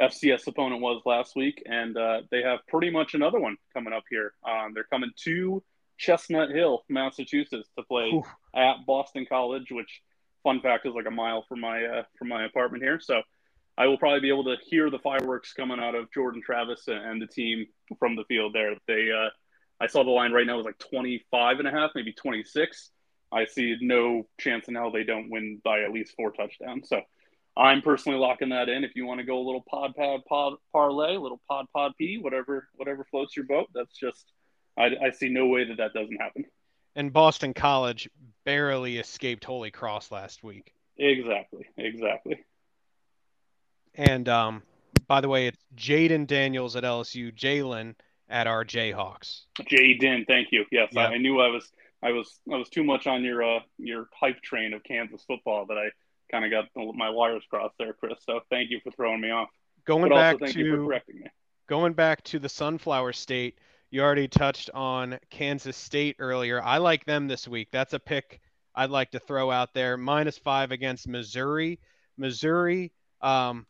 [0.00, 4.04] FCS opponent was last week, and uh, they have pretty much another one coming up
[4.10, 4.32] here.
[4.46, 5.62] Um, they're coming to
[5.98, 8.24] Chestnut Hill, Massachusetts, to play Ooh.
[8.54, 10.02] at Boston College, which
[10.42, 13.00] fun fact is like a mile from my uh, from my apartment here.
[13.00, 13.22] So
[13.78, 17.20] I will probably be able to hear the fireworks coming out of Jordan Travis and
[17.20, 17.66] the team
[17.98, 18.74] from the field there.
[18.86, 19.28] They uh,
[19.80, 22.90] I saw the line right now was like 25 and a half, maybe 26.
[23.32, 26.88] I see no chance in hell they don't win by at least four touchdowns.
[26.88, 27.02] So
[27.56, 28.84] I'm personally locking that in.
[28.84, 31.92] If you want to go a little pod pad pod parlay, a little pod pod
[31.98, 33.68] p, whatever whatever floats your boat.
[33.74, 34.32] That's just
[34.78, 36.44] I, I see no way that that doesn't happen.
[36.94, 38.08] And Boston College
[38.44, 40.72] barely escaped Holy Cross last week.
[40.96, 42.44] Exactly, exactly.
[43.96, 44.62] And um,
[45.08, 47.94] by the way, it's Jayden Daniels at LSU, Jalon
[48.28, 49.42] at our Jayhawks.
[49.60, 50.64] Jayden, thank you.
[50.70, 51.10] Yes, yep.
[51.10, 51.72] I, I knew I was
[52.02, 55.66] I was I was too much on your uh, your hype train of Kansas football
[55.66, 55.88] that I
[56.30, 58.18] kind of got my wires crossed there, Chris.
[58.24, 59.48] So thank you for throwing me off.
[59.86, 61.00] Going but back to
[61.68, 63.58] going back to the Sunflower State,
[63.90, 66.62] you already touched on Kansas State earlier.
[66.62, 67.68] I like them this week.
[67.72, 68.40] That's a pick
[68.74, 69.96] I'd like to throw out there.
[69.96, 71.80] Minus five against Missouri.
[72.18, 73.66] Missouri, um,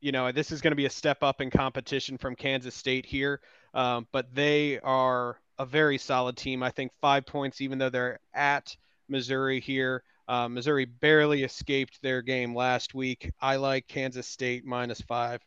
[0.00, 3.06] you know, this is going to be a step up in competition from Kansas State
[3.06, 3.40] here,
[3.74, 6.62] um, but they are a very solid team.
[6.62, 8.76] I think five points, even though they're at
[9.08, 10.02] Missouri here.
[10.28, 13.32] Uh, Missouri barely escaped their game last week.
[13.40, 15.40] I like Kansas State minus five.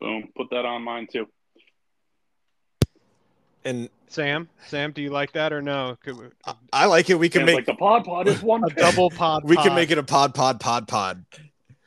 [0.00, 0.28] Boom.
[0.36, 1.26] Put that on mine too.
[3.64, 5.96] And Sam, Sam, do you like that or no?
[6.04, 6.12] We,
[6.72, 7.18] I like it.
[7.18, 9.44] We can make like the pod pod is one a double pod.
[9.44, 9.64] We pod.
[9.64, 11.24] can make it a pod pod pod pod.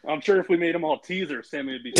[0.08, 1.94] I'm sure if we made them all teasers, Sammy would be.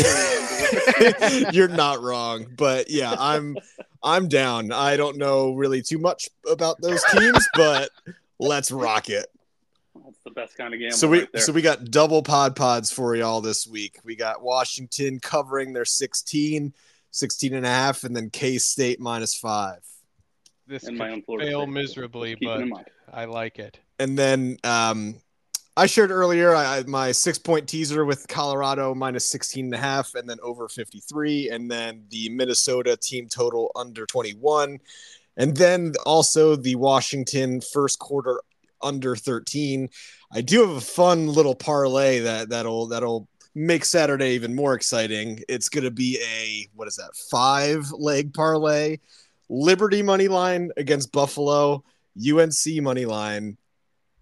[1.56, 3.56] You're not wrong, but yeah, I'm
[4.02, 4.72] I'm down.
[4.72, 7.90] I don't know really too much about those teams, but
[8.38, 9.26] let's rock it.
[9.94, 10.90] That's the best kind of game.
[10.92, 13.98] So we right so we got double pod pods for y'all this week.
[14.04, 16.72] We got Washington covering their 16,
[17.10, 19.80] 16 and a half, and then K State minus five.
[20.66, 21.68] This and could fail State.
[21.68, 22.64] miserably, but
[23.12, 23.78] I like it.
[23.98, 25.16] And then um,
[25.78, 30.16] I shared earlier I, my six point teaser with Colorado minus 16 and a half
[30.16, 34.80] and then over 53 and then the Minnesota team total under 21
[35.36, 38.42] and then also the Washington first quarter
[38.82, 39.88] under 13.
[40.32, 45.44] I do have a fun little parlay that that'll that'll make Saturday even more exciting,
[45.48, 48.96] it's going to be a what is that five leg parlay?
[49.48, 51.84] Liberty money line against Buffalo,
[52.18, 53.56] UNC money line,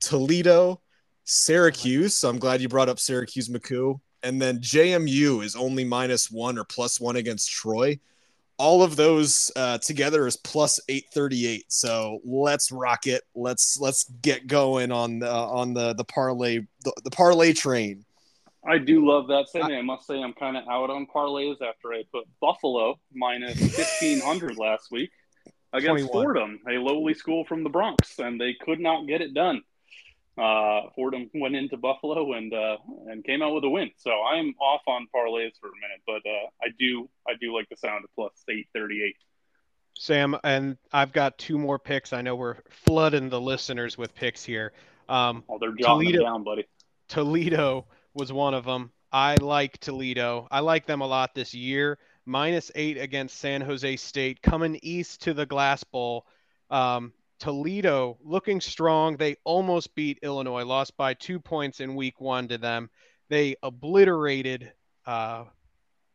[0.00, 0.82] Toledo,
[1.26, 2.16] Syracuse.
[2.16, 4.00] So I'm glad you brought up Syracuse McKoo.
[4.22, 7.98] And then JMU is only minus one or plus one against Troy.
[8.58, 11.66] All of those uh, together is plus 838.
[11.68, 13.22] So let's rock it.
[13.34, 18.04] Let's let's get going on the on the the parlay the, the parlay train.
[18.66, 19.64] I do love that Same.
[19.64, 24.56] I must say I'm kind of out on parlays after I put Buffalo minus 1500
[24.56, 25.10] last week
[25.72, 26.10] against 21.
[26.10, 29.62] Fordham, a lowly school from the Bronx, and they could not get it done.
[30.38, 32.76] Uh, Fordham went into Buffalo and uh,
[33.08, 33.90] and came out with a win.
[33.96, 37.68] So I'm off on parlays for a minute, but uh, I do I do like
[37.70, 39.16] the sound of plus 838.
[39.98, 42.12] Sam, and I've got two more picks.
[42.12, 44.72] I know we're flooding the listeners with picks here.
[45.08, 46.66] Um, oh, they're Toledo, down, buddy.
[47.08, 48.92] Toledo was one of them.
[49.12, 50.48] I like Toledo.
[50.50, 51.98] I like them a lot this year.
[52.26, 56.26] Minus eight against San Jose State, coming east to the Glass Bowl.
[56.70, 59.16] Um, Toledo looking strong.
[59.16, 62.90] They almost beat Illinois, lost by two points in week one to them.
[63.28, 64.72] They obliterated
[65.06, 65.44] uh,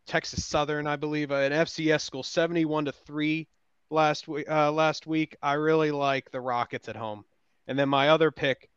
[0.07, 3.47] Texas Southern, I believe, an FCS school, 71 to three
[3.89, 4.49] last week.
[4.49, 7.25] Uh, last week, I really like the Rockets at home.
[7.67, 8.69] And then my other pick,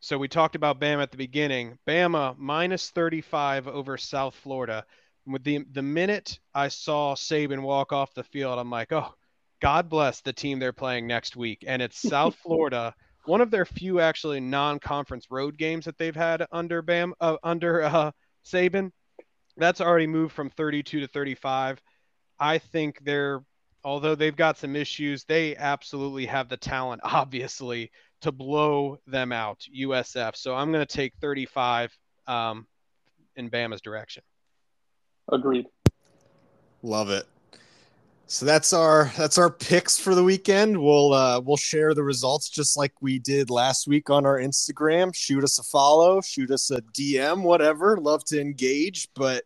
[0.00, 1.78] so we talked about Bama at the beginning.
[1.86, 4.84] Bama minus 35 over South Florida.
[5.26, 9.12] With the the minute I saw Saban walk off the field, I'm like, oh,
[9.60, 11.64] God bless the team they're playing next week.
[11.66, 12.94] And it's South Florida,
[13.24, 17.82] one of their few actually non-conference road games that they've had under Bam uh, under
[17.82, 18.10] uh,
[18.44, 18.90] Saban.
[19.56, 21.80] That's already moved from 32 to 35.
[22.38, 23.42] I think they're
[23.86, 27.90] although they've got some issues, they absolutely have the talent, obviously,
[28.20, 30.36] to blow them out, USF.
[30.36, 31.96] So I'm going to take 35
[32.26, 32.66] um,
[33.36, 34.24] in Bama's direction.
[35.30, 35.66] Agreed.
[36.82, 37.26] Love it.
[38.28, 40.76] So that's our that's our picks for the weekend.
[40.82, 45.14] We'll uh, we'll share the results just like we did last week on our Instagram.
[45.14, 47.96] Shoot us a follow, shoot us a DM, whatever.
[47.98, 49.06] Love to engage.
[49.14, 49.44] But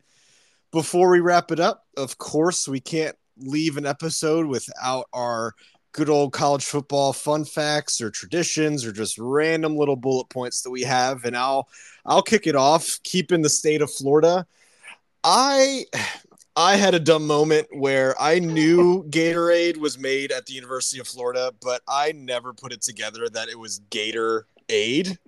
[0.70, 5.54] before we wrap it up, of course, we can't leave an episode without our
[5.92, 10.70] good old college football fun facts or traditions or just random little bullet points that
[10.70, 11.68] we have and I'll
[12.06, 14.46] I'll kick it off keeping the state of Florida
[15.24, 15.86] I
[16.56, 21.08] I had a dumb moment where I knew Gatorade was made at the University of
[21.08, 25.18] Florida but I never put it together that it was Gator Aid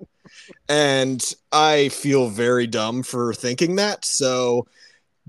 [0.69, 4.67] and I feel very dumb for thinking that so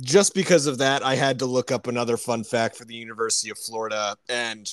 [0.02, 3.50] just because of that, I had to look up another fun fact for the University
[3.50, 4.18] of Florida.
[4.28, 4.68] And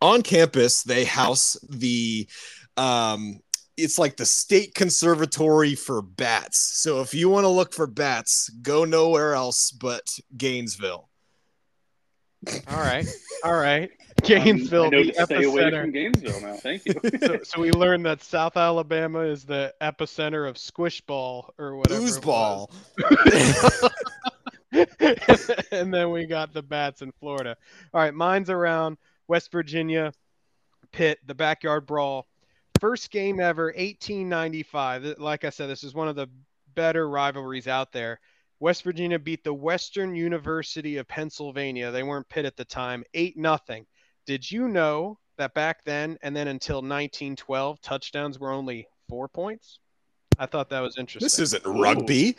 [0.00, 2.28] on campus they house the
[2.76, 3.40] um
[3.78, 6.58] it's like the state conservatory for bats.
[6.82, 10.06] So if you want to look for bats, go nowhere else but
[10.36, 11.08] Gainesville.
[12.68, 13.06] All right.
[13.44, 13.90] All right.
[14.22, 14.86] Gainesville.
[14.86, 16.54] Um, I know to stay away from Gainesville now.
[16.54, 16.94] Thank you.
[17.20, 22.00] so, so, we learned that South Alabama is the epicenter of squish ball or whatever.
[22.00, 22.70] Foosball.
[25.72, 27.56] and then we got the bats in Florida.
[27.92, 30.12] All right, mine's around West Virginia,
[30.92, 32.27] Pitt, the backyard brawl.
[32.80, 35.16] First game ever, 1895.
[35.18, 36.28] Like I said, this is one of the
[36.74, 38.20] better rivalries out there.
[38.60, 41.90] West Virginia beat the Western University of Pennsylvania.
[41.90, 43.86] They weren't Pitt at the time, 8 nothing.
[44.26, 49.78] Did you know that back then and then until 1912, touchdowns were only four points?
[50.38, 51.24] I thought that was interesting.
[51.24, 52.36] This isn't rugby.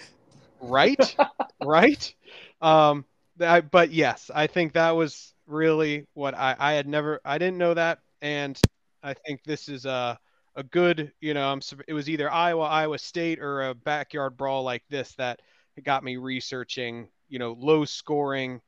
[0.61, 1.15] Right?
[1.63, 2.13] right?
[2.61, 3.05] Um,
[3.39, 7.57] I, but yes, I think that was really what I, I had never I didn't
[7.57, 8.59] know that, and
[9.01, 10.19] I think this is a
[10.55, 14.63] a good you know I'm it was either Iowa Iowa State or a backyard brawl
[14.63, 15.41] like this that
[15.83, 18.59] got me researching you know low scoring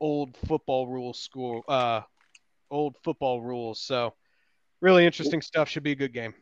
[0.00, 2.02] old football rules school uh
[2.70, 3.80] old football rules.
[3.80, 4.14] So
[4.80, 5.68] really interesting stuff.
[5.68, 6.34] Should be a good game.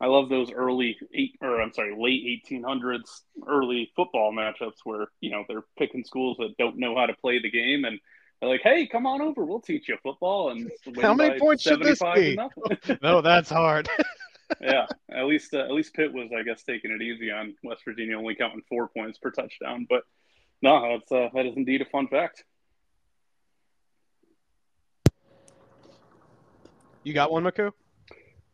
[0.00, 5.30] I love those early eight or I'm sorry, late 1800s early football matchups where you
[5.30, 7.98] know they're picking schools that don't know how to play the game and
[8.40, 10.70] they're like, "Hey, come on over, we'll teach you football." And
[11.00, 12.38] how many points should this be?
[13.02, 13.88] no, that's hard.
[14.60, 17.84] yeah, at least uh, at least Pitt was, I guess, taking it easy on West
[17.84, 19.86] Virginia, only counting four points per touchdown.
[19.88, 20.04] But
[20.62, 22.44] no, that's uh, that is indeed a fun fact.
[27.04, 27.72] You got one, McKoo?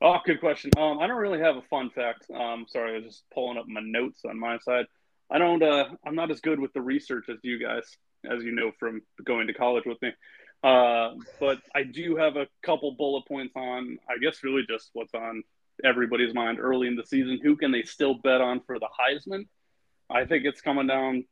[0.01, 0.70] Oh, good question.
[0.76, 2.30] Um, I don't really have a fun fact.
[2.30, 4.87] Um, sorry, I was just pulling up my notes on my side.
[5.30, 5.62] I don't.
[5.62, 7.97] Uh, I'm not as good with the research as you guys,
[8.31, 10.12] as you know from going to college with me.
[10.62, 13.99] Uh, but I do have a couple bullet points on.
[14.09, 15.43] I guess really just what's on
[15.85, 17.41] everybody's mind early in the season.
[17.43, 19.47] Who can they still bet on for the Heisman?
[20.11, 21.25] I think it's coming down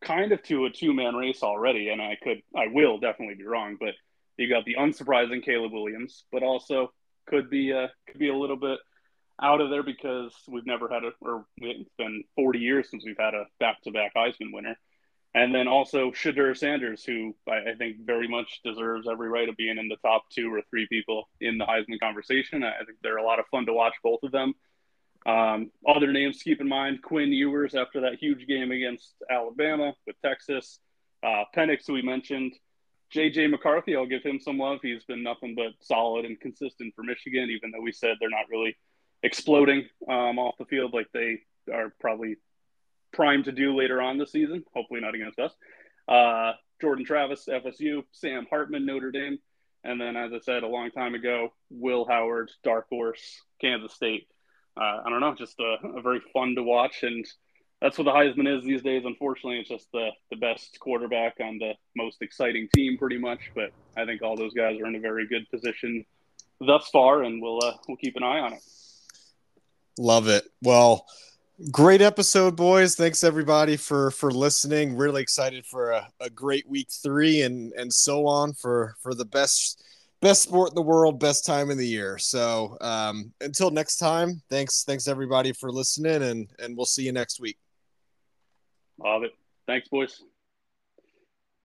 [0.00, 3.44] kind of to a two man race already, and I could, I will definitely be
[3.44, 3.94] wrong, but
[4.36, 6.92] you got the unsurprising Caleb Williams, but also
[7.26, 8.78] could be uh, could be a little bit
[9.42, 13.16] out of there because we've never had a, or it's been 40 years since we've
[13.18, 14.76] had a back to back Heisman winner.
[15.34, 19.56] And then also Shedeur Sanders, who I, I, think very much deserves every right of
[19.56, 22.64] being in the top two or three people in the Heisman conversation.
[22.64, 24.54] I think they're a lot of fun to watch, both of them.
[25.26, 29.94] Um, other names to keep in mind Quinn Ewers after that huge game against Alabama
[30.06, 30.80] with Texas.
[31.22, 32.54] Uh, Penix, who we mentioned.
[33.14, 34.78] JJ McCarthy, I'll give him some love.
[34.82, 38.48] He's been nothing but solid and consistent for Michigan, even though we said they're not
[38.50, 38.76] really
[39.22, 41.40] exploding um, off the field like they
[41.72, 42.36] are probably
[43.12, 44.64] primed to do later on this season.
[44.74, 45.52] Hopefully, not against us.
[46.08, 49.38] Uh, Jordan Travis, FSU, Sam Hartman, Notre Dame,
[49.84, 54.26] and then, as I said a long time ago, Will Howard, Dark Horse, Kansas State.
[54.76, 57.26] Uh, I don't know, just a, a, very fun to watch, and
[57.82, 59.02] that's what the Heisman is these days.
[59.04, 63.50] Unfortunately, it's just the the best quarterback on the most exciting team, pretty much.
[63.54, 66.04] But I think all those guys are in a very good position
[66.60, 68.62] thus far, and we'll uh, we'll keep an eye on it.
[69.98, 70.44] Love it.
[70.62, 71.06] Well,
[71.70, 72.94] great episode, boys.
[72.94, 74.96] Thanks everybody for for listening.
[74.96, 79.24] Really excited for a, a great week three and and so on for for the
[79.24, 79.84] best
[80.20, 82.18] best sport in the world, best time in the year.
[82.18, 87.12] So um, until next time, thanks thanks everybody for listening, and and we'll see you
[87.12, 87.58] next week.
[88.98, 89.32] Love it.
[89.66, 90.22] Thanks, boys.